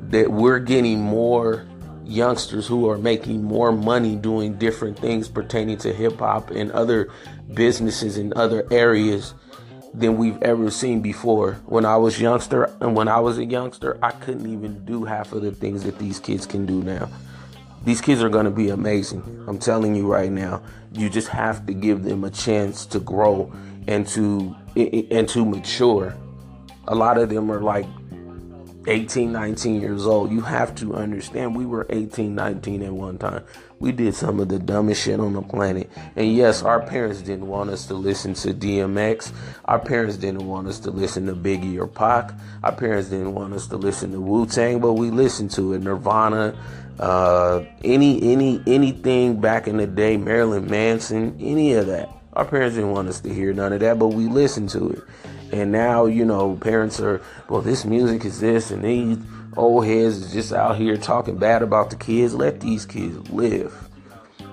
That 0.09 0.31
we're 0.31 0.59
getting 0.59 1.01
more 1.01 1.65
youngsters 2.05 2.67
who 2.67 2.89
are 2.89 2.97
making 2.97 3.43
more 3.43 3.71
money 3.71 4.15
doing 4.15 4.55
different 4.57 4.97
things 4.97 5.27
pertaining 5.27 5.77
to 5.77 5.93
hip 5.93 6.17
hop 6.19 6.49
and 6.49 6.71
other 6.71 7.09
businesses 7.53 8.17
in 8.17 8.33
other 8.35 8.65
areas 8.71 9.33
than 9.93 10.17
we've 10.17 10.41
ever 10.41 10.69
seen 10.71 11.01
before. 11.01 11.53
When 11.65 11.85
I 11.85 11.97
was 11.97 12.19
youngster 12.19 12.71
and 12.79 12.95
when 12.95 13.07
I 13.07 13.19
was 13.19 13.37
a 13.37 13.45
youngster, 13.45 13.97
I 14.03 14.11
couldn't 14.11 14.51
even 14.51 14.85
do 14.85 15.03
half 15.05 15.33
of 15.33 15.41
the 15.41 15.51
things 15.51 15.83
that 15.83 15.97
these 15.99 16.19
kids 16.19 16.45
can 16.45 16.65
do 16.65 16.83
now. 16.83 17.09
These 17.85 18.01
kids 18.01 18.21
are 18.21 18.29
going 18.29 18.45
to 18.45 18.51
be 18.51 18.69
amazing. 18.69 19.23
I'm 19.47 19.57
telling 19.57 19.95
you 19.95 20.11
right 20.11 20.31
now. 20.31 20.61
You 20.91 21.09
just 21.09 21.29
have 21.29 21.65
to 21.67 21.73
give 21.73 22.03
them 22.03 22.23
a 22.23 22.29
chance 22.29 22.85
to 22.87 22.99
grow 22.99 23.53
and 23.87 24.05
to 24.09 24.55
and 24.75 25.29
to 25.29 25.45
mature. 25.45 26.15
A 26.87 26.95
lot 26.95 27.17
of 27.17 27.29
them 27.29 27.51
are 27.51 27.61
like 27.61 27.85
18, 28.87 29.31
19 29.31 29.81
years 29.81 30.05
old. 30.05 30.31
You 30.31 30.41
have 30.41 30.73
to 30.75 30.95
understand 30.95 31.55
we 31.55 31.65
were 31.65 31.85
18, 31.89 32.33
19 32.33 32.83
at 32.83 32.91
one 32.91 33.17
time. 33.17 33.43
We 33.79 33.93
did 33.93 34.13
some 34.13 34.39
of 34.41 34.49
the 34.49 34.59
dumbest 34.59 35.03
shit 35.03 35.19
on 35.19 35.33
the 35.33 35.41
planet. 35.41 35.89
And 36.15 36.33
yes, 36.35 36.63
our 36.63 36.81
parents 36.81 37.21
didn't 37.21 37.47
want 37.47 37.69
us 37.69 37.85
to 37.87 37.93
listen 37.93 38.33
to 38.35 38.53
DMX. 38.53 39.31
Our 39.65 39.79
parents 39.79 40.17
didn't 40.17 40.45
want 40.45 40.67
us 40.67 40.79
to 40.81 40.91
listen 40.91 41.25
to 41.27 41.33
Biggie 41.33 41.79
or 41.79 41.87
Pac. 41.87 42.33
Our 42.63 42.73
parents 42.73 43.09
didn't 43.09 43.33
want 43.33 43.53
us 43.53 43.67
to 43.67 43.77
listen 43.77 44.11
to 44.11 44.19
Wu 44.19 44.45
Tang, 44.45 44.79
but 44.79 44.93
we 44.93 45.11
listened 45.11 45.51
to 45.51 45.73
it. 45.73 45.81
Nirvana, 45.81 46.57
uh, 46.99 47.63
any 47.83 48.33
any 48.33 48.61
anything 48.67 49.39
back 49.39 49.67
in 49.67 49.77
the 49.77 49.87
day, 49.87 50.17
Marilyn 50.17 50.69
Manson, 50.69 51.37
any 51.39 51.73
of 51.73 51.87
that. 51.87 52.09
Our 52.33 52.45
parents 52.45 52.75
didn't 52.75 52.91
want 52.91 53.07
us 53.07 53.21
to 53.21 53.33
hear 53.33 53.53
none 53.53 53.73
of 53.73 53.79
that, 53.79 53.97
but 53.97 54.09
we 54.09 54.27
listened 54.27 54.69
to 54.71 54.89
it. 54.89 55.03
And 55.51 55.71
now, 55.71 56.05
you 56.05 56.25
know, 56.25 56.55
parents 56.55 56.99
are, 56.99 57.21
well, 57.49 57.61
this 57.61 57.85
music 57.85 58.23
is 58.23 58.39
this, 58.39 58.69
and 58.69 58.83
these 58.83 59.17
old 59.59 59.85
heads 59.85 60.17
is 60.17 60.33
just 60.33 60.53
out 60.53 60.77
here 60.77 60.97
talking 60.97 61.37
bad 61.37 61.61
about 61.61 61.89
the 61.89 61.95
kids. 61.95 62.33
Let 62.33 62.61
these 62.61 62.85
kids 62.85 63.29
live. 63.29 63.73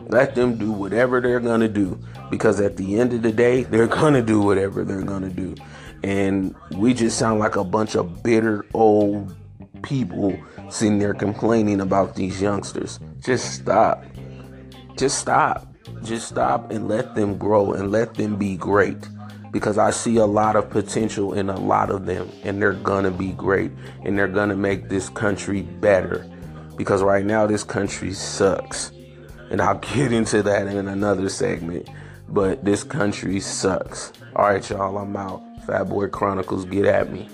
Let 0.08 0.34
them 0.34 0.56
do 0.56 0.70
whatever 0.70 1.20
they're 1.20 1.40
going 1.40 1.60
to 1.60 1.68
do. 1.68 1.98
Because 2.30 2.60
at 2.60 2.76
the 2.76 2.98
end 2.98 3.12
of 3.12 3.22
the 3.22 3.32
day, 3.32 3.62
they're 3.70 3.86
going 3.86 4.14
to 4.14 4.22
do 4.22 4.40
whatever 4.40 4.84
they're 4.84 5.02
going 5.02 5.22
to 5.22 5.30
do. 5.30 5.54
And 6.02 6.54
we 6.76 6.92
just 6.94 7.18
sound 7.18 7.40
like 7.40 7.56
a 7.56 7.64
bunch 7.64 7.94
of 7.94 8.22
bitter 8.22 8.66
old 8.74 9.34
people 9.82 10.38
sitting 10.68 10.98
there 10.98 11.14
complaining 11.14 11.80
about 11.80 12.16
these 12.16 12.42
youngsters. 12.42 13.00
Just 13.20 13.54
stop. 13.54 14.04
Just 14.96 15.18
stop. 15.18 15.72
Just 16.02 16.28
stop 16.28 16.70
and 16.70 16.88
let 16.88 17.14
them 17.14 17.38
grow 17.38 17.72
and 17.72 17.90
let 17.90 18.14
them 18.14 18.36
be 18.36 18.56
great 18.56 19.08
because 19.56 19.78
I 19.78 19.88
see 19.88 20.18
a 20.18 20.26
lot 20.26 20.54
of 20.54 20.68
potential 20.68 21.32
in 21.32 21.48
a 21.48 21.58
lot 21.58 21.88
of 21.88 22.04
them, 22.04 22.30
and 22.44 22.60
they're 22.60 22.74
gonna 22.74 23.10
be 23.10 23.32
great, 23.32 23.70
and 24.04 24.18
they're 24.18 24.28
gonna 24.28 24.54
make 24.54 24.90
this 24.90 25.08
country 25.08 25.62
better. 25.62 26.26
Because 26.76 27.02
right 27.02 27.24
now, 27.24 27.46
this 27.46 27.64
country 27.64 28.12
sucks, 28.12 28.92
and 29.50 29.62
I'll 29.62 29.78
get 29.94 30.12
into 30.12 30.42
that 30.42 30.66
in 30.66 30.88
another 30.88 31.30
segment. 31.30 31.88
But 32.28 32.66
this 32.66 32.84
country 32.84 33.40
sucks. 33.40 34.12
All 34.34 34.44
right, 34.44 34.68
y'all, 34.68 34.98
I'm 34.98 35.16
out. 35.16 35.42
Fat 35.66 35.84
Boy 35.84 36.08
Chronicles, 36.08 36.66
get 36.66 36.84
at 36.84 37.10
me. 37.10 37.26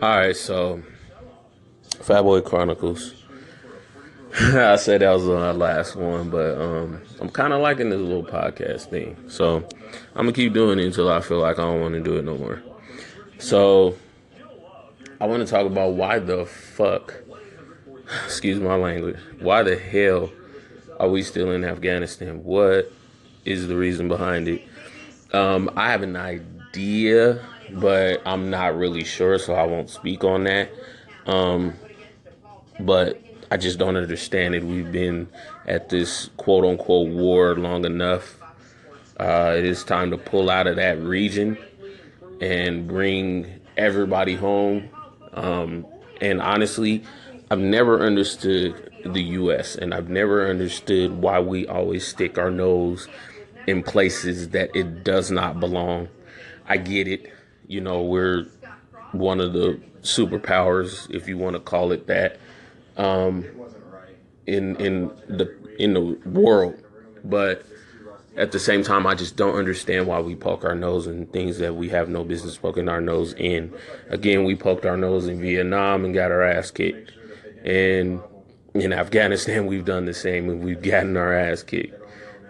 All 0.00 0.16
right, 0.16 0.36
so 0.36 0.80
Fat 2.10 2.22
Boy 2.22 2.40
Chronicles. 2.40 3.14
I 4.34 4.74
said 4.74 5.00
that 5.00 5.12
was 5.12 5.28
our 5.28 5.52
last 5.52 5.94
one, 5.94 6.28
but 6.28 6.60
um, 6.60 7.00
I'm 7.20 7.28
kind 7.28 7.52
of 7.52 7.60
liking 7.60 7.90
this 7.90 8.00
little 8.00 8.24
podcast 8.24 8.86
thing. 8.86 9.16
So 9.28 9.58
I'm 10.16 10.26
gonna 10.26 10.32
keep 10.32 10.52
doing 10.52 10.80
it 10.80 10.86
until 10.86 11.08
I 11.08 11.20
feel 11.20 11.38
like 11.38 11.60
I 11.60 11.62
don't 11.62 11.80
want 11.80 11.94
to 11.94 12.00
do 12.00 12.16
it 12.16 12.24
no 12.24 12.36
more. 12.36 12.60
So 13.38 13.94
I 15.20 15.26
want 15.26 15.46
to 15.46 15.48
talk 15.48 15.66
about 15.66 15.92
why 15.92 16.18
the 16.18 16.46
fuck, 16.46 17.14
excuse 18.24 18.58
my 18.58 18.74
language, 18.74 19.16
why 19.38 19.62
the 19.62 19.76
hell 19.76 20.32
are 20.98 21.08
we 21.08 21.22
still 21.22 21.52
in 21.52 21.64
Afghanistan? 21.64 22.42
What 22.42 22.90
is 23.44 23.68
the 23.68 23.76
reason 23.76 24.08
behind 24.08 24.48
it? 24.48 24.62
Um, 25.32 25.70
I 25.76 25.92
have 25.92 26.02
an 26.02 26.16
idea, 26.16 27.40
but 27.70 28.20
I'm 28.26 28.50
not 28.50 28.76
really 28.76 29.04
sure, 29.04 29.38
so 29.38 29.54
I 29.54 29.62
won't 29.62 29.90
speak 29.90 30.24
on 30.24 30.42
that. 30.42 30.72
Um, 31.26 31.74
but 32.86 33.22
I 33.50 33.56
just 33.56 33.78
don't 33.78 33.96
understand 33.96 34.54
it. 34.54 34.62
We've 34.62 34.90
been 34.90 35.28
at 35.66 35.88
this 35.88 36.30
quote 36.36 36.64
unquote 36.64 37.08
war 37.08 37.56
long 37.56 37.84
enough. 37.84 38.38
Uh, 39.18 39.54
it 39.56 39.64
is 39.64 39.84
time 39.84 40.10
to 40.12 40.18
pull 40.18 40.48
out 40.48 40.66
of 40.66 40.76
that 40.76 40.98
region 41.00 41.58
and 42.40 42.86
bring 42.86 43.60
everybody 43.76 44.34
home. 44.34 44.88
Um, 45.32 45.86
and 46.20 46.40
honestly, 46.40 47.02
I've 47.50 47.58
never 47.58 48.00
understood 48.00 48.90
the 49.04 49.22
U.S. 49.22 49.74
and 49.74 49.92
I've 49.92 50.08
never 50.08 50.48
understood 50.48 51.12
why 51.12 51.40
we 51.40 51.66
always 51.66 52.06
stick 52.06 52.38
our 52.38 52.50
nose 52.50 53.08
in 53.66 53.82
places 53.82 54.50
that 54.50 54.70
it 54.74 55.04
does 55.04 55.30
not 55.30 55.60
belong. 55.60 56.08
I 56.68 56.76
get 56.76 57.08
it. 57.08 57.32
You 57.66 57.80
know, 57.80 58.02
we're 58.02 58.46
one 59.12 59.40
of 59.40 59.52
the 59.52 59.80
superpowers, 60.02 61.10
if 61.10 61.28
you 61.28 61.36
want 61.36 61.56
to 61.56 61.60
call 61.60 61.92
it 61.92 62.06
that 62.06 62.38
um, 63.00 63.46
in 64.46 64.76
in 64.76 65.08
the 65.28 65.56
in 65.78 65.94
the 65.94 66.00
world, 66.28 66.76
but 67.24 67.64
at 68.36 68.52
the 68.52 68.58
same 68.58 68.82
time, 68.82 69.06
I 69.06 69.14
just 69.14 69.36
don't 69.36 69.56
understand 69.56 70.06
why 70.06 70.20
we 70.20 70.36
poke 70.36 70.64
our 70.64 70.74
nose 70.74 71.06
in 71.06 71.26
things 71.26 71.58
that 71.58 71.74
we 71.74 71.88
have 71.88 72.08
no 72.08 72.24
business 72.24 72.56
poking 72.56 72.88
our 72.88 73.00
nose 73.00 73.32
in. 73.34 73.72
Again, 74.08 74.44
we 74.44 74.54
poked 74.54 74.84
our 74.84 74.96
nose 74.96 75.26
in 75.26 75.40
Vietnam 75.40 76.04
and 76.04 76.14
got 76.14 76.30
our 76.30 76.42
ass 76.42 76.70
kicked, 76.70 77.12
and 77.64 78.20
in 78.74 78.92
Afghanistan, 78.92 79.66
we've 79.72 79.86
done 79.86 80.04
the 80.04 80.14
same 80.14 80.50
and 80.50 80.62
we've 80.62 80.82
gotten 80.82 81.16
our 81.16 81.32
ass 81.32 81.62
kicked. 81.62 81.96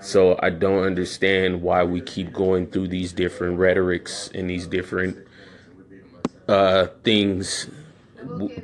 So 0.03 0.39
I 0.43 0.51
don't 0.51 0.83
understand 0.83 1.63
why 1.63 1.85
we 1.85 2.01
keep 2.01 2.33
going 2.33 2.67
through 2.69 2.89
these 2.89 3.13
different 3.13 3.59
rhetorics 3.59 4.31
and 4.35 4.49
these 4.49 4.67
different 4.67 5.19
uh, 6.49 6.87
things 7.05 7.69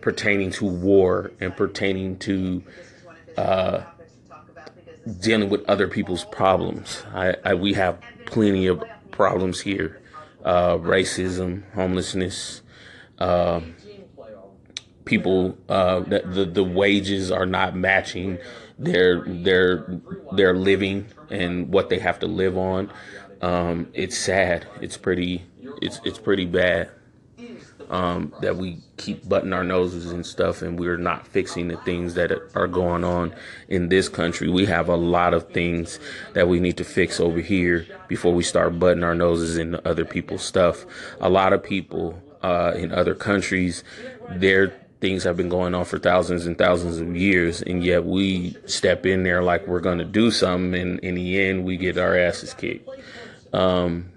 pertaining 0.00 0.50
to 0.52 0.64
war 0.64 1.32
and 1.40 1.56
pertaining 1.56 2.18
to 2.18 2.62
uh, 3.36 3.82
dealing 5.20 5.48
with 5.48 5.64
other 5.68 5.88
people's 5.88 6.24
problems. 6.24 7.02
I, 7.14 7.34
I, 7.44 7.54
we 7.54 7.74
have 7.74 8.00
plenty 8.26 8.66
of 8.66 8.82
problems 9.10 9.60
here: 9.60 10.00
uh, 10.44 10.76
racism, 10.78 11.70
homelessness, 11.72 12.62
uh, 13.18 13.60
people 15.04 15.56
uh, 15.68 16.00
that 16.00 16.34
the 16.34 16.44
the 16.44 16.64
wages 16.64 17.30
are 17.30 17.46
not 17.46 17.76
matching 17.76 18.38
their 18.78 19.22
their 19.24 20.00
their 20.32 20.54
living 20.54 21.06
and 21.30 21.72
what 21.72 21.88
they 21.88 21.98
have 21.98 22.18
to 22.20 22.26
live 22.26 22.56
on. 22.56 22.90
Um, 23.42 23.88
it's 23.92 24.16
sad. 24.16 24.66
It's 24.80 24.96
pretty. 24.96 25.44
It's 25.82 26.00
it's 26.04 26.18
pretty 26.18 26.46
bad 26.46 26.90
um, 27.90 28.32
that 28.40 28.56
we 28.56 28.78
keep 28.96 29.28
butting 29.28 29.52
our 29.52 29.64
noses 29.64 30.10
and 30.10 30.24
stuff, 30.24 30.62
and 30.62 30.78
we're 30.78 30.96
not 30.96 31.26
fixing 31.26 31.68
the 31.68 31.76
things 31.78 32.14
that 32.14 32.32
are 32.54 32.66
going 32.66 33.04
on 33.04 33.34
in 33.68 33.88
this 33.88 34.08
country. 34.08 34.48
We 34.48 34.66
have 34.66 34.88
a 34.88 34.96
lot 34.96 35.34
of 35.34 35.50
things 35.50 35.98
that 36.34 36.48
we 36.48 36.60
need 36.60 36.76
to 36.78 36.84
fix 36.84 37.20
over 37.20 37.40
here 37.40 37.86
before 38.08 38.32
we 38.32 38.42
start 38.42 38.78
butting 38.78 39.04
our 39.04 39.14
noses 39.14 39.56
in 39.56 39.78
other 39.84 40.04
people's 40.04 40.42
stuff. 40.42 40.84
A 41.20 41.28
lot 41.28 41.52
of 41.52 41.62
people 41.62 42.20
uh, 42.42 42.72
in 42.76 42.92
other 42.92 43.14
countries, 43.14 43.84
their 44.30 44.72
things 45.00 45.24
have 45.24 45.36
been 45.36 45.48
going 45.48 45.74
on 45.74 45.84
for 45.84 45.98
thousands 45.98 46.46
and 46.46 46.56
thousands 46.56 46.98
of 46.98 47.14
years, 47.14 47.62
and 47.62 47.84
yet 47.84 48.04
we 48.04 48.56
step 48.66 49.06
in 49.06 49.22
there 49.22 49.42
like 49.42 49.66
we're 49.66 49.80
going 49.80 49.98
to 49.98 50.04
do 50.04 50.30
something, 50.30 50.80
and 50.80 51.00
in 51.00 51.14
the 51.14 51.40
end, 51.40 51.64
we 51.64 51.76
get 51.76 51.98
our 51.98 52.16
asses 52.16 52.54
kicked. 52.54 52.88
Um, 53.52 54.10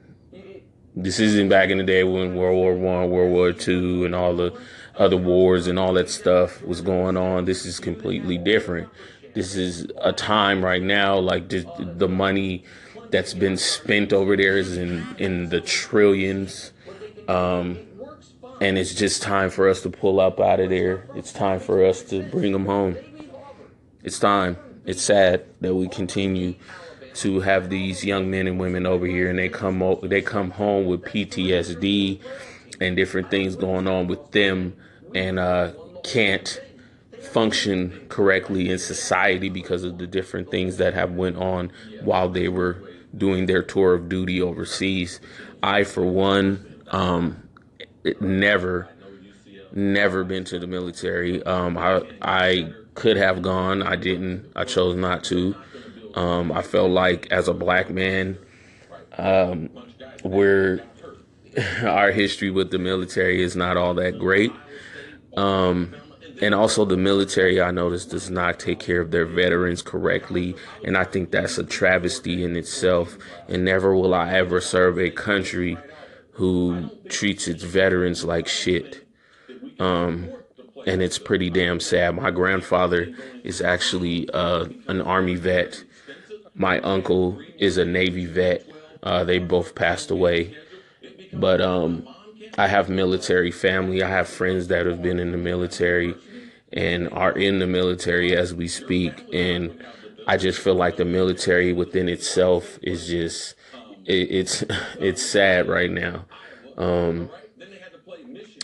this 1.03 1.19
isn't 1.19 1.49
back 1.49 1.69
in 1.69 1.77
the 1.77 1.83
day 1.83 2.03
when 2.03 2.35
World 2.35 2.55
War 2.55 2.75
One, 2.75 3.09
World 3.09 3.31
War 3.31 3.51
Two, 3.53 4.05
and 4.05 4.13
all 4.13 4.35
the 4.35 4.59
other 4.97 5.17
wars 5.17 5.67
and 5.67 5.79
all 5.79 5.93
that 5.93 6.09
stuff 6.09 6.61
was 6.61 6.81
going 6.81 7.15
on. 7.15 7.45
This 7.45 7.65
is 7.65 7.79
completely 7.79 8.37
different. 8.37 8.89
This 9.33 9.55
is 9.55 9.87
a 10.01 10.11
time 10.11 10.63
right 10.63 10.81
now, 10.81 11.17
like 11.17 11.47
the, 11.49 11.65
the 11.95 12.09
money 12.09 12.65
that's 13.09 13.33
been 13.33 13.57
spent 13.57 14.11
over 14.11 14.35
there 14.35 14.57
is 14.57 14.77
in 14.77 15.15
in 15.17 15.49
the 15.49 15.61
trillions, 15.61 16.71
um, 17.27 17.79
and 18.59 18.77
it's 18.77 18.93
just 18.93 19.21
time 19.21 19.49
for 19.49 19.69
us 19.69 19.81
to 19.83 19.89
pull 19.89 20.19
up 20.19 20.39
out 20.39 20.59
of 20.59 20.69
there. 20.69 21.07
It's 21.15 21.31
time 21.31 21.59
for 21.59 21.85
us 21.85 22.03
to 22.03 22.23
bring 22.23 22.51
them 22.51 22.65
home. 22.65 22.97
It's 24.03 24.19
time. 24.19 24.57
It's 24.85 25.01
sad 25.01 25.45
that 25.61 25.75
we 25.75 25.87
continue 25.87 26.55
to 27.19 27.41
have 27.41 27.69
these 27.69 28.03
young 28.05 28.29
men 28.29 28.47
and 28.47 28.59
women 28.59 28.85
over 28.85 29.05
here, 29.05 29.29
and 29.29 29.37
they 29.37 29.49
come 29.49 29.83
they 30.03 30.21
come 30.21 30.51
home 30.51 30.85
with 30.85 31.01
PTSD 31.03 32.19
and 32.79 32.95
different 32.95 33.29
things 33.29 33.55
going 33.55 33.87
on 33.87 34.07
with 34.07 34.31
them, 34.31 34.75
and 35.13 35.39
uh, 35.39 35.71
can't 36.03 36.61
function 37.21 38.05
correctly 38.09 38.69
in 38.69 38.79
society 38.79 39.49
because 39.49 39.83
of 39.83 39.97
the 39.97 40.07
different 40.07 40.49
things 40.49 40.77
that 40.77 40.93
have 40.93 41.11
went 41.11 41.35
on 41.35 41.71
while 42.01 42.29
they 42.29 42.47
were 42.47 42.81
doing 43.15 43.45
their 43.45 43.61
tour 43.61 43.95
of 43.95 44.09
duty 44.09 44.41
overseas. 44.41 45.19
I, 45.61 45.83
for 45.83 46.05
one, 46.05 46.83
um, 46.87 47.47
never, 48.21 48.87
never 49.73 50.23
been 50.23 50.45
to 50.45 50.59
the 50.59 50.67
military. 50.67 51.43
Um, 51.43 51.77
I, 51.77 52.01
I 52.21 52.73
could 52.95 53.17
have 53.17 53.41
gone. 53.41 53.83
I 53.83 53.95
didn't. 53.95 54.51
I 54.55 54.63
chose 54.63 54.95
not 54.95 55.23
to. 55.25 55.55
Um, 56.19 56.51
I 56.51 56.61
felt 56.61 56.91
like 56.91 57.31
as 57.31 57.47
a 57.47 57.53
black 57.53 57.89
man, 57.89 58.37
um, 59.17 59.69
we're 60.25 60.83
our 61.81 62.11
history 62.11 62.51
with 62.51 62.71
the 62.71 62.77
military 62.77 63.41
is 63.41 63.55
not 63.55 63.77
all 63.77 63.93
that 63.93 64.19
great. 64.19 64.51
Um, 65.37 65.95
and 66.41 66.53
also 66.53 66.83
the 66.83 66.97
military 66.97 67.61
I 67.61 67.71
noticed 67.71 68.09
does 68.09 68.29
not 68.29 68.59
take 68.59 68.79
care 68.79 68.99
of 68.99 69.11
their 69.11 69.25
veterans 69.25 69.81
correctly, 69.81 70.57
and 70.83 70.97
I 70.97 71.05
think 71.05 71.31
that's 71.31 71.57
a 71.57 71.63
travesty 71.63 72.43
in 72.43 72.57
itself. 72.57 73.17
And 73.47 73.63
never 73.63 73.95
will 73.95 74.13
I 74.13 74.33
ever 74.33 74.59
serve 74.59 74.99
a 74.99 75.11
country 75.11 75.77
who 76.33 76.89
treats 77.07 77.47
its 77.47 77.63
veterans 77.63 78.25
like 78.25 78.49
shit. 78.49 79.07
Um, 79.79 80.29
and 80.85 81.01
it's 81.01 81.17
pretty 81.17 81.49
damn 81.49 81.79
sad. 81.79 82.15
My 82.15 82.31
grandfather 82.31 83.13
is 83.45 83.61
actually 83.61 84.29
uh, 84.31 84.67
an 84.87 84.99
army 85.01 85.35
vet. 85.35 85.83
My 86.59 86.81
uncle 86.81 87.39
is 87.57 87.77
a 87.77 87.85
navy 87.85 88.25
vet. 88.25 88.69
Uh, 89.01 89.23
they 89.23 89.39
both 89.39 89.75
passed 89.75 90.11
away, 90.11 90.57
but 91.31 91.61
um, 91.61 92.05
I 92.57 92.67
have 92.67 92.89
military 92.89 93.49
family. 93.49 94.03
I 94.03 94.09
have 94.09 94.27
friends 94.27 94.67
that 94.67 94.85
have 94.85 95.01
been 95.01 95.19
in 95.19 95.31
the 95.31 95.37
military 95.37 96.15
and 96.73 97.07
are 97.13 97.31
in 97.31 97.59
the 97.59 97.65
military 97.65 98.35
as 98.35 98.53
we 98.53 98.67
speak. 98.67 99.25
And 99.31 99.81
I 100.27 100.35
just 100.35 100.59
feel 100.59 100.75
like 100.75 100.97
the 100.97 101.05
military 101.05 101.71
within 101.71 102.09
itself 102.09 102.77
is 102.81 103.07
just 103.07 103.55
it, 104.05 104.29
it's 104.29 104.63
it's 104.99 105.25
sad 105.25 105.69
right 105.69 105.89
now. 105.89 106.25
Um, 106.77 107.29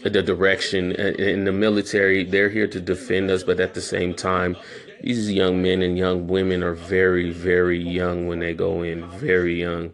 the 0.04 0.22
direction 0.22 0.92
in 0.92 1.46
the 1.46 1.52
military, 1.52 2.24
they're 2.24 2.50
here 2.50 2.68
to 2.68 2.80
defend 2.80 3.32
us, 3.32 3.44
but 3.44 3.60
at 3.60 3.74
the 3.74 3.82
same 3.82 4.14
time, 4.14 4.56
these 5.06 5.32
young 5.32 5.62
men 5.62 5.84
and 5.84 6.00
young 6.00 6.26
women 6.26 6.64
are 6.64 6.74
very, 6.74 7.30
very 7.30 7.80
young 7.80 8.26
when 8.26 8.40
they 8.40 8.56
go 8.56 8.82
in, 8.82 9.08
very 9.12 9.62
young. 9.62 9.94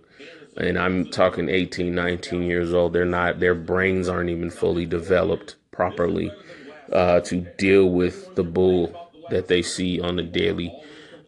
And 0.56 0.80
I'm 0.80 1.12
talking 1.12 1.50
18, 1.50 1.94
19 1.94 2.44
years 2.44 2.74
old. 2.74 2.94
They're 2.94 3.04
not, 3.04 3.42
their 3.42 3.54
brains 3.54 4.08
aren't 4.08 4.30
even 4.30 4.50
fully 4.50 4.86
developed 4.86 5.58
properly 5.72 6.32
uh, 6.94 7.20
to 7.22 7.42
deal 7.58 7.90
with 7.90 8.36
the 8.36 8.44
bull 8.44 9.12
that 9.30 9.50
they 9.50 9.62
see 9.62 10.00
on 10.00 10.16
the 10.16 10.24
daily. 10.24 10.74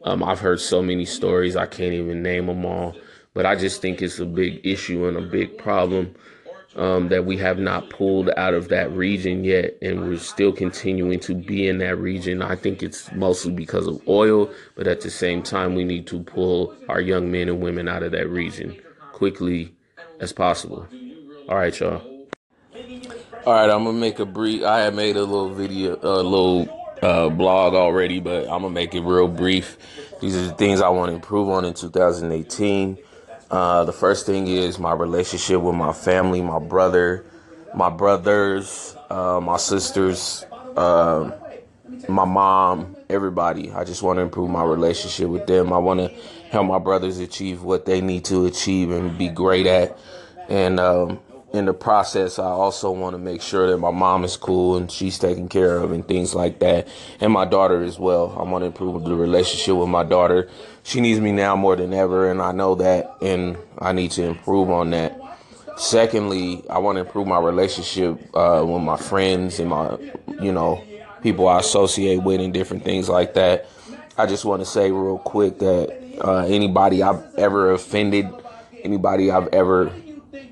Um, 0.05 0.23
I've 0.23 0.39
heard 0.39 0.61
so 0.61 0.81
many 0.81 1.03
stories, 1.03 1.57
I 1.57 1.65
can't 1.65 1.93
even 1.93 2.23
name 2.23 2.45
them 2.45 2.65
all, 2.65 2.95
but 3.33 3.45
I 3.45 3.55
just 3.55 3.81
think 3.81 4.01
it's 4.01 4.19
a 4.19 4.25
big 4.25 4.65
issue 4.65 5.07
and 5.07 5.17
a 5.17 5.21
big 5.21 5.57
problem 5.57 6.15
um, 6.75 7.09
that 7.09 7.25
we 7.25 7.37
have 7.37 7.59
not 7.59 7.89
pulled 7.89 8.29
out 8.35 8.53
of 8.53 8.69
that 8.69 8.91
region 8.91 9.43
yet, 9.43 9.77
and 9.81 10.01
we're 10.01 10.17
still 10.17 10.51
continuing 10.51 11.19
to 11.21 11.35
be 11.35 11.67
in 11.67 11.77
that 11.79 11.97
region. 11.97 12.41
I 12.41 12.55
think 12.55 12.81
it's 12.81 13.11
mostly 13.11 13.51
because 13.51 13.87
of 13.87 14.01
oil, 14.07 14.49
but 14.75 14.87
at 14.87 15.01
the 15.01 15.09
same 15.09 15.43
time, 15.43 15.75
we 15.75 15.83
need 15.83 16.07
to 16.07 16.21
pull 16.23 16.75
our 16.89 17.01
young 17.01 17.31
men 17.31 17.49
and 17.49 17.61
women 17.61 17.87
out 17.87 18.03
of 18.03 18.11
that 18.11 18.27
region 18.29 18.75
quickly 19.11 19.73
as 20.19 20.33
possible. 20.33 20.87
All 21.47 21.55
right, 21.55 21.77
y'all. 21.79 22.01
All 23.45 23.53
right, 23.53 23.69
I'm 23.69 23.83
gonna 23.83 23.93
make 23.93 24.19
a 24.19 24.25
brief. 24.25 24.63
I 24.63 24.79
had 24.79 24.95
made 24.95 25.17
a 25.17 25.23
little 25.23 25.53
video, 25.53 25.99
a 26.01 26.23
little 26.23 26.95
uh, 27.01 27.29
blog 27.29 27.73
already, 27.73 28.19
but 28.19 28.43
I'm 28.43 28.61
gonna 28.61 28.69
make 28.69 28.95
it 28.95 29.01
real 29.01 29.27
brief. 29.27 29.77
These 30.21 30.37
are 30.37 30.43
the 30.43 30.53
things 30.53 30.81
I 30.81 30.89
want 30.89 31.09
to 31.09 31.15
improve 31.15 31.49
on 31.49 31.65
in 31.65 31.73
2018. 31.73 32.97
Uh, 33.53 33.83
the 33.83 33.93
first 33.93 34.25
thing 34.25 34.47
is 34.47 34.79
my 34.79 34.93
relationship 34.93 35.61
with 35.61 35.75
my 35.75 35.93
family, 35.93 36.41
my 36.41 36.57
brother, 36.57 37.23
my 37.75 37.87
brothers, 37.87 38.97
uh, 39.11 39.39
my 39.39 39.57
sisters, 39.57 40.43
uh, 40.75 41.29
my 42.09 42.25
mom, 42.25 42.95
everybody. 43.11 43.71
I 43.71 43.83
just 43.83 44.01
want 44.01 44.17
to 44.17 44.23
improve 44.23 44.49
my 44.49 44.63
relationship 44.63 45.29
with 45.29 45.45
them. 45.45 45.71
I 45.71 45.77
want 45.77 45.99
to 45.99 46.07
help 46.49 46.65
my 46.65 46.79
brothers 46.79 47.19
achieve 47.19 47.61
what 47.61 47.85
they 47.85 48.01
need 48.01 48.25
to 48.25 48.47
achieve 48.47 48.89
and 48.89 49.15
be 49.19 49.27
great 49.27 49.67
at. 49.67 49.99
And 50.49 50.79
um, 50.79 51.19
in 51.53 51.65
the 51.65 51.73
process, 51.75 52.39
I 52.39 52.45
also 52.45 52.89
want 52.89 53.13
to 53.13 53.19
make 53.19 53.43
sure 53.43 53.69
that 53.69 53.77
my 53.77 53.91
mom 53.91 54.23
is 54.23 54.35
cool 54.35 54.77
and 54.77 54.91
she's 54.91 55.19
taken 55.19 55.47
care 55.47 55.77
of 55.77 55.91
and 55.91 56.07
things 56.07 56.33
like 56.33 56.57
that. 56.59 56.87
And 57.19 57.31
my 57.31 57.45
daughter 57.45 57.83
as 57.83 57.99
well. 57.99 58.35
I 58.35 58.41
want 58.49 58.63
to 58.63 58.65
improve 58.65 59.03
the 59.03 59.15
relationship 59.15 59.75
with 59.75 59.89
my 59.89 60.03
daughter. 60.03 60.49
She 60.83 60.99
needs 60.99 61.19
me 61.19 61.31
now 61.31 61.55
more 61.55 61.77
than 61.77 61.93
ever, 61.93 62.29
and 62.29 62.41
I 62.41 62.51
know 62.51 62.75
that, 62.75 63.15
and 63.21 63.57
I 63.79 63.93
need 63.93 64.11
to 64.11 64.23
improve 64.23 64.69
on 64.69 64.91
that. 64.91 65.17
Secondly, 65.77 66.63
I 66.69 66.77
want 66.79 66.97
to 66.97 67.01
improve 67.01 67.25
my 67.25 67.39
relationship 67.39 68.19
uh, 68.35 68.63
with 68.67 68.83
my 68.83 68.97
friends 68.97 69.59
and 69.59 69.69
my, 69.69 69.97
you 70.41 70.51
know, 70.51 70.83
people 71.21 71.47
I 71.47 71.59
associate 71.59 72.21
with 72.21 72.41
and 72.41 72.53
different 72.53 72.83
things 72.83 73.07
like 73.07 73.33
that. 73.35 73.67
I 74.17 74.25
just 74.25 74.45
want 74.45 74.61
to 74.61 74.65
say 74.65 74.91
real 74.91 75.17
quick 75.17 75.57
that 75.59 76.19
uh, 76.21 76.45
anybody 76.45 77.01
I've 77.01 77.23
ever 77.35 77.71
offended, 77.71 78.27
anybody 78.83 79.31
I've 79.31 79.47
ever 79.47 79.91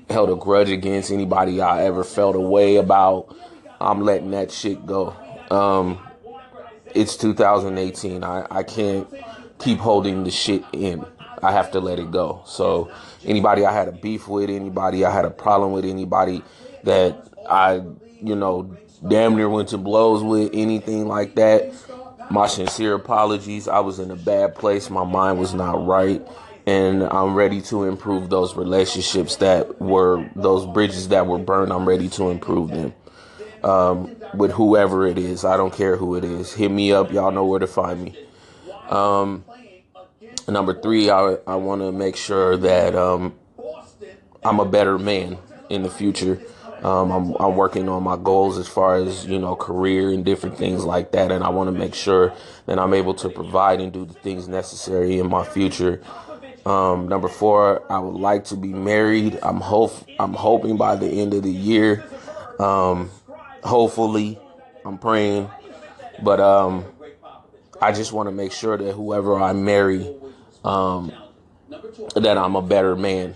held 0.08 0.30
a 0.30 0.36
grudge 0.36 0.70
against 0.70 1.12
anybody 1.12 1.60
I 1.60 1.84
ever 1.84 2.04
felt 2.04 2.36
a 2.36 2.40
way 2.40 2.76
about. 2.76 3.36
I'm 3.80 4.00
letting 4.00 4.30
that 4.32 4.50
shit 4.50 4.84
go. 4.86 5.14
Um, 5.50 6.00
it's 6.94 7.16
2018. 7.16 8.24
I, 8.24 8.46
I 8.50 8.62
can't 8.62 9.06
keep 9.62 9.78
holding 9.78 10.24
the 10.24 10.30
shit 10.30 10.64
in. 10.72 11.04
I 11.42 11.52
have 11.52 11.70
to 11.72 11.80
let 11.80 11.98
it 11.98 12.10
go. 12.10 12.42
So 12.46 12.90
anybody 13.24 13.64
I 13.64 13.72
had 13.72 13.88
a 13.88 13.92
beef 13.92 14.28
with, 14.28 14.50
anybody 14.50 15.04
I 15.04 15.10
had 15.10 15.24
a 15.24 15.30
problem 15.30 15.72
with, 15.72 15.84
anybody 15.84 16.42
that 16.84 17.16
I, 17.48 17.82
you 18.22 18.36
know, 18.36 18.76
damn 19.06 19.34
near 19.34 19.48
went 19.48 19.70
to 19.70 19.78
blows 19.78 20.22
with, 20.22 20.50
anything 20.54 21.08
like 21.08 21.34
that. 21.34 21.72
My 22.30 22.46
sincere 22.46 22.94
apologies. 22.94 23.66
I 23.68 23.80
was 23.80 23.98
in 23.98 24.10
a 24.10 24.16
bad 24.16 24.54
place. 24.54 24.88
My 24.88 25.04
mind 25.04 25.38
was 25.38 25.52
not 25.52 25.84
right 25.84 26.22
and 26.66 27.02
I'm 27.02 27.34
ready 27.34 27.60
to 27.62 27.84
improve 27.84 28.30
those 28.30 28.54
relationships 28.54 29.36
that 29.36 29.80
were 29.80 30.28
those 30.36 30.66
bridges 30.66 31.08
that 31.08 31.26
were 31.26 31.38
burned. 31.38 31.72
I'm 31.72 31.88
ready 31.88 32.08
to 32.10 32.30
improve 32.30 32.70
them 32.70 32.94
um, 33.64 34.14
with 34.34 34.52
whoever 34.52 35.06
it 35.06 35.18
is. 35.18 35.44
I 35.44 35.56
don't 35.56 35.72
care 35.72 35.96
who 35.96 36.14
it 36.14 36.24
is. 36.24 36.52
Hit 36.52 36.70
me 36.70 36.92
up. 36.92 37.12
Y'all 37.12 37.32
know 37.32 37.44
where 37.44 37.58
to 37.58 37.66
find 37.66 38.04
me. 38.04 38.16
Um, 38.92 39.44
number 40.48 40.80
three, 40.80 41.10
I 41.10 41.36
I 41.46 41.56
want 41.56 41.80
to 41.82 41.92
make 41.92 42.16
sure 42.16 42.56
that 42.58 42.94
um, 42.94 43.34
I'm 44.44 44.60
a 44.60 44.64
better 44.64 44.98
man 44.98 45.38
in 45.68 45.82
the 45.82 45.90
future. 45.90 46.40
Um, 46.82 47.12
I'm, 47.12 47.34
I'm 47.38 47.56
working 47.56 47.88
on 47.88 48.02
my 48.02 48.16
goals 48.16 48.58
as 48.58 48.66
far 48.66 48.96
as 48.96 49.24
you 49.26 49.38
know 49.38 49.54
career 49.54 50.10
and 50.10 50.24
different 50.24 50.58
things 50.58 50.84
like 50.84 51.12
that, 51.12 51.30
and 51.30 51.42
I 51.42 51.48
want 51.48 51.68
to 51.72 51.78
make 51.78 51.94
sure 51.94 52.34
that 52.66 52.78
I'm 52.78 52.92
able 52.92 53.14
to 53.14 53.28
provide 53.28 53.80
and 53.80 53.92
do 53.92 54.04
the 54.04 54.14
things 54.14 54.48
necessary 54.48 55.18
in 55.18 55.28
my 55.28 55.44
future 55.44 56.02
um, 56.64 57.08
number 57.08 57.28
four, 57.28 57.82
I 57.90 57.98
would 57.98 58.20
like 58.20 58.44
to 58.46 58.56
be 58.56 58.68
married. 58.68 59.38
I'm 59.42 59.60
hope 59.60 59.92
I'm 60.18 60.32
hoping 60.32 60.76
by 60.76 60.96
the 60.96 61.08
end 61.08 61.34
of 61.34 61.42
the 61.42 61.50
year. 61.50 62.04
Um, 62.60 63.10
hopefully, 63.64 64.38
I'm 64.84 64.98
praying, 64.98 65.50
but 66.22 66.38
um, 66.40 66.84
I 67.82 67.90
just 67.90 68.12
want 68.12 68.28
to 68.28 68.32
make 68.32 68.52
sure 68.52 68.76
that 68.76 68.92
whoever 68.92 69.36
I 69.36 69.52
marry, 69.52 70.14
um, 70.64 71.12
that 72.14 72.38
I'm 72.38 72.54
a 72.54 72.62
better 72.62 72.94
man 72.94 73.34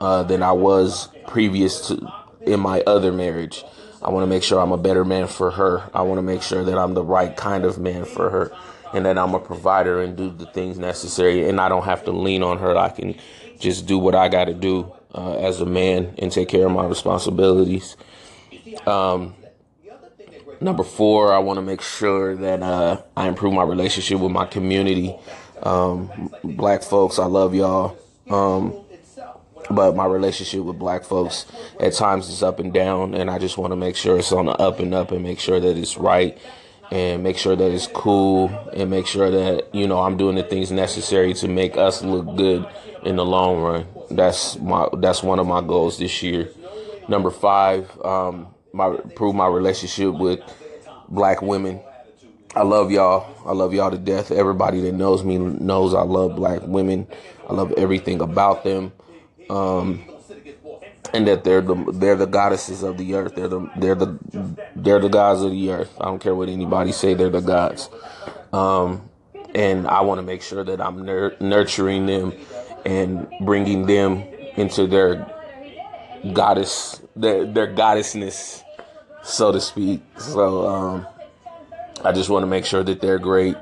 uh, 0.00 0.22
than 0.22 0.44
I 0.44 0.52
was 0.52 1.08
previous 1.26 1.88
to 1.88 2.12
in 2.42 2.60
my 2.60 2.82
other 2.82 3.12
marriage. 3.12 3.64
I 4.00 4.10
want 4.10 4.22
to 4.22 4.28
make 4.28 4.44
sure 4.44 4.60
I'm 4.60 4.70
a 4.70 4.78
better 4.78 5.04
man 5.04 5.26
for 5.26 5.50
her. 5.50 5.90
I 5.92 6.02
want 6.02 6.18
to 6.18 6.22
make 6.22 6.42
sure 6.42 6.64
that 6.64 6.78
I'm 6.78 6.94
the 6.94 7.04
right 7.04 7.36
kind 7.36 7.64
of 7.64 7.78
man 7.78 8.04
for 8.04 8.30
her 8.30 8.56
and 8.94 9.04
that 9.06 9.18
I'm 9.18 9.34
a 9.34 9.40
provider 9.40 10.00
and 10.00 10.16
do 10.16 10.30
the 10.30 10.46
things 10.46 10.78
necessary 10.78 11.48
and 11.48 11.60
I 11.60 11.68
don't 11.68 11.84
have 11.84 12.04
to 12.04 12.12
lean 12.12 12.42
on 12.44 12.58
her. 12.58 12.76
I 12.76 12.90
can 12.90 13.16
just 13.58 13.86
do 13.86 13.98
what 13.98 14.14
I 14.14 14.28
got 14.28 14.44
to 14.44 14.54
do 14.54 14.92
uh, 15.14 15.34
as 15.34 15.60
a 15.60 15.66
man 15.66 16.14
and 16.18 16.30
take 16.30 16.48
care 16.48 16.64
of 16.64 16.72
my 16.72 16.86
responsibilities. 16.86 17.96
Um, 18.86 19.34
number 20.60 20.82
four, 20.82 21.32
I 21.32 21.38
want 21.38 21.58
to 21.58 21.62
make 21.62 21.82
sure 21.82 22.36
that 22.36 22.62
uh, 22.62 23.02
I 23.16 23.28
improve 23.28 23.52
my 23.52 23.62
relationship 23.62 24.20
with 24.20 24.32
my 24.32 24.46
community. 24.46 25.16
Um, 25.62 26.32
black 26.42 26.82
folks, 26.82 27.18
I 27.18 27.26
love 27.26 27.54
y'all. 27.54 27.96
Um, 28.28 28.84
but 29.70 29.94
my 29.94 30.06
relationship 30.06 30.62
with 30.62 30.78
black 30.78 31.04
folks 31.04 31.46
at 31.78 31.92
times 31.92 32.28
is 32.28 32.42
up 32.42 32.58
and 32.58 32.72
down, 32.72 33.14
and 33.14 33.30
I 33.30 33.38
just 33.38 33.56
want 33.56 33.72
to 33.72 33.76
make 33.76 33.96
sure 33.96 34.18
it's 34.18 34.32
on 34.32 34.46
the 34.46 34.52
up 34.52 34.80
and 34.80 34.92
up 34.92 35.12
and 35.12 35.22
make 35.22 35.38
sure 35.38 35.60
that 35.60 35.76
it's 35.76 35.96
right 35.96 36.36
and 36.90 37.22
make 37.22 37.38
sure 37.38 37.54
that 37.54 37.70
it's 37.70 37.86
cool 37.86 38.48
and 38.72 38.90
make 38.90 39.06
sure 39.06 39.30
that 39.30 39.72
you 39.72 39.86
know 39.86 40.00
I'm 40.00 40.16
doing 40.16 40.34
the 40.34 40.42
things 40.42 40.72
necessary 40.72 41.34
to 41.34 41.48
make 41.48 41.76
us 41.76 42.02
look 42.02 42.36
good 42.36 42.66
in 43.04 43.16
the 43.16 43.24
long 43.24 43.60
run. 43.60 43.86
That's 44.10 44.58
my 44.58 44.88
that's 44.98 45.22
one 45.22 45.38
of 45.38 45.46
my 45.46 45.60
goals 45.60 45.98
this 45.98 46.22
year. 46.22 46.50
Number 47.08 47.30
five, 47.30 47.90
um, 48.04 48.48
my 48.72 48.88
improve 48.88 49.34
my 49.34 49.46
relationship 49.46 50.14
with 50.14 50.40
black 51.08 51.42
women. 51.42 51.80
I 52.54 52.62
love 52.62 52.90
y'all. 52.90 53.26
I 53.46 53.52
love 53.52 53.72
y'all 53.74 53.90
to 53.90 53.98
death. 53.98 54.30
Everybody 54.30 54.80
that 54.80 54.92
knows 54.92 55.22
me 55.24 55.38
knows 55.38 55.94
I 55.94 56.02
love 56.02 56.36
black 56.36 56.62
women. 56.62 57.06
I 57.48 57.52
love 57.52 57.72
everything 57.76 58.20
about 58.20 58.64
them. 58.64 58.92
Um, 59.48 60.04
and 61.12 61.26
that 61.26 61.44
they're 61.44 61.60
the 61.60 61.74
they're 61.92 62.16
the 62.16 62.26
goddesses 62.26 62.82
of 62.82 62.96
the 62.98 63.14
earth. 63.14 63.34
They're 63.34 63.48
the 63.48 63.68
they're 63.76 63.94
the 63.94 64.18
they're 64.76 65.00
the 65.00 65.08
gods 65.08 65.42
of 65.42 65.50
the 65.50 65.70
earth. 65.70 65.92
I 66.00 66.04
don't 66.04 66.20
care 66.20 66.34
what 66.34 66.48
anybody 66.48 66.92
say. 66.92 67.14
They're 67.14 67.30
the 67.30 67.40
gods, 67.40 67.88
um, 68.52 69.08
and 69.54 69.86
I 69.88 70.02
want 70.02 70.18
to 70.18 70.22
make 70.22 70.42
sure 70.42 70.64
that 70.64 70.80
I'm 70.80 71.04
nur- 71.04 71.36
nurturing 71.40 72.06
them 72.06 72.32
and 72.84 73.26
bringing 73.40 73.86
them 73.86 74.22
into 74.56 74.86
their 74.86 75.26
goddess, 76.32 76.99
their 77.16 77.44
their 77.44 77.66
goddessness, 77.66 78.62
so 79.22 79.52
to 79.52 79.60
speak. 79.60 80.00
So 80.18 80.66
um, 80.66 81.06
I 82.04 82.12
just 82.12 82.30
want 82.30 82.42
to 82.42 82.46
make 82.46 82.64
sure 82.64 82.82
that 82.82 83.00
they're 83.00 83.18
great, 83.18 83.56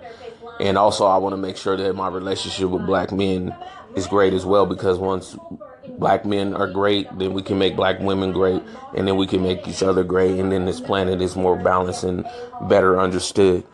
and 0.61 0.79
also 0.79 1.07
I 1.07 1.19
want 1.19 1.33
to 1.33 1.37
make 1.37 1.57
sure 1.57 1.77
that 1.77 1.95
my 1.95 2.09
relationship 2.09 2.69
with 2.71 2.87
black 2.87 3.13
men 3.13 3.55
is 3.97 4.07
great 4.07 4.33
as 4.33 4.45
well. 4.47 4.67
Because 4.67 4.99
once 4.99 5.37
black 5.99 6.25
men 6.25 6.55
are 6.55 6.69
great, 6.69 7.07
then 7.19 7.33
we 7.33 7.43
can 7.43 7.59
make 7.59 7.75
black 7.75 7.99
women 8.01 8.33
great, 8.33 8.63
and 8.97 9.09
then 9.09 9.17
we 9.17 9.27
can 9.27 9.43
make 9.43 9.67
each 9.67 9.83
other 9.83 10.05
great, 10.05 10.39
and 10.39 10.53
then 10.53 10.67
this 10.67 10.81
planet 10.81 11.21
is 11.21 11.37
more 11.37 11.57
balanced 11.57 12.05
and 12.05 12.27
better 12.69 13.01
understood. 13.01 13.65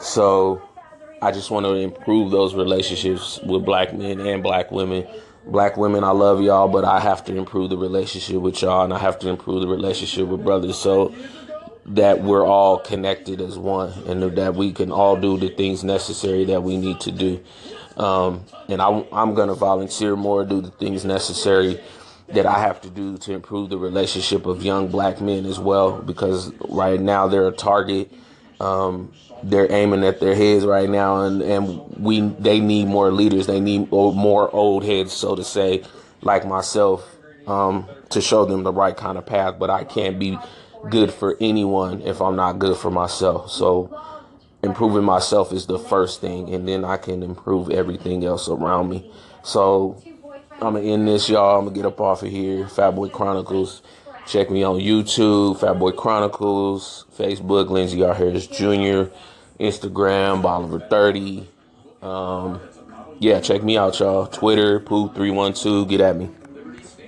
So 0.00 0.62
I 1.22 1.30
just 1.30 1.50
want 1.50 1.64
to 1.64 1.72
improve 1.72 2.30
those 2.30 2.54
relationships 2.54 3.40
with 3.46 3.64
black 3.64 3.94
men 3.94 4.20
and 4.20 4.42
black 4.42 4.70
women. 4.70 5.06
Black 5.46 5.76
women, 5.76 6.04
I 6.04 6.10
love 6.10 6.40
y'all, 6.40 6.68
but 6.68 6.84
I 6.84 7.00
have 7.00 7.24
to 7.26 7.36
improve 7.36 7.70
the 7.70 7.76
relationship 7.76 8.36
with 8.36 8.62
y'all, 8.62 8.84
and 8.84 8.92
I 8.92 8.98
have 8.98 9.18
to 9.20 9.28
improve 9.28 9.60
the 9.60 9.68
relationship 9.68 10.26
with 10.26 10.42
brothers 10.42 10.78
so 10.78 11.14
that 11.86 12.22
we're 12.22 12.46
all 12.46 12.78
connected 12.78 13.42
as 13.42 13.58
one, 13.58 13.92
and 14.06 14.22
that 14.36 14.54
we 14.54 14.72
can 14.72 14.90
all 14.90 15.16
do 15.16 15.36
the 15.36 15.50
things 15.50 15.84
necessary 15.84 16.46
that 16.46 16.62
we 16.62 16.78
need 16.78 16.98
to 17.00 17.12
do. 17.12 17.40
Um, 17.98 18.44
and 18.68 18.80
I, 18.80 19.06
I'm 19.12 19.34
going 19.34 19.48
to 19.48 19.54
volunteer 19.54 20.16
more, 20.16 20.44
do 20.44 20.62
the 20.62 20.70
things 20.70 21.04
necessary 21.04 21.78
that 22.28 22.46
I 22.46 22.58
have 22.60 22.80
to 22.80 22.90
do 22.90 23.18
to 23.18 23.32
improve 23.34 23.68
the 23.68 23.76
relationship 23.76 24.46
of 24.46 24.64
young 24.64 24.88
black 24.88 25.20
men 25.20 25.44
as 25.44 25.58
well, 25.58 26.00
because 26.00 26.52
right 26.70 26.98
now 26.98 27.28
they're 27.28 27.48
a 27.48 27.52
target. 27.52 28.10
Um, 28.60 29.12
they're 29.42 29.70
aiming 29.70 30.04
at 30.04 30.20
their 30.20 30.34
heads 30.34 30.64
right 30.64 30.88
now, 30.88 31.22
and, 31.22 31.42
and 31.42 31.96
we 31.96 32.20
they 32.20 32.60
need 32.60 32.86
more 32.86 33.12
leaders. 33.12 33.46
They 33.46 33.60
need 33.60 33.90
more 33.90 34.50
old 34.54 34.84
heads, 34.84 35.12
so 35.12 35.36
to 35.36 35.44
say, 35.44 35.82
like 36.22 36.46
myself, 36.46 37.04
um, 37.46 37.86
to 38.10 38.20
show 38.20 38.44
them 38.44 38.62
the 38.62 38.72
right 38.72 38.96
kind 38.96 39.18
of 39.18 39.26
path. 39.26 39.56
But 39.58 39.70
I 39.70 39.84
can't 39.84 40.18
be 40.18 40.38
good 40.88 41.12
for 41.12 41.36
anyone 41.40 42.02
if 42.02 42.20
I'm 42.20 42.36
not 42.36 42.58
good 42.58 42.76
for 42.76 42.90
myself. 42.90 43.50
So 43.50 43.94
improving 44.62 45.04
myself 45.04 45.52
is 45.52 45.66
the 45.66 45.78
first 45.78 46.20
thing, 46.20 46.54
and 46.54 46.66
then 46.66 46.84
I 46.84 46.96
can 46.96 47.22
improve 47.22 47.70
everything 47.70 48.24
else 48.24 48.48
around 48.48 48.88
me. 48.88 49.10
So 49.42 50.02
I'm 50.54 50.74
gonna 50.74 50.80
end 50.80 51.06
this, 51.06 51.28
y'all. 51.28 51.58
I'm 51.58 51.66
gonna 51.66 51.76
get 51.76 51.84
up 51.86 52.00
off 52.00 52.22
of 52.22 52.30
here. 52.30 52.64
Fatboy 52.64 53.12
Chronicles. 53.12 53.82
Check 54.26 54.50
me 54.50 54.62
on 54.62 54.78
YouTube, 54.78 55.58
Fatboy 55.58 55.96
Chronicles, 55.96 57.04
Facebook, 57.16 57.68
Lindsay 57.68 58.02
R. 58.02 58.14
Harris 58.14 58.46
Jr., 58.46 59.12
Instagram, 59.60 60.42
Bolivar30. 60.42 61.46
Um, 62.02 62.60
yeah, 63.18 63.40
check 63.40 63.62
me 63.62 63.76
out, 63.76 63.98
y'all. 64.00 64.26
Twitter, 64.26 64.80
Pooh312. 64.80 65.88
Get 65.88 66.00
at 66.00 66.16
me. 66.16 66.30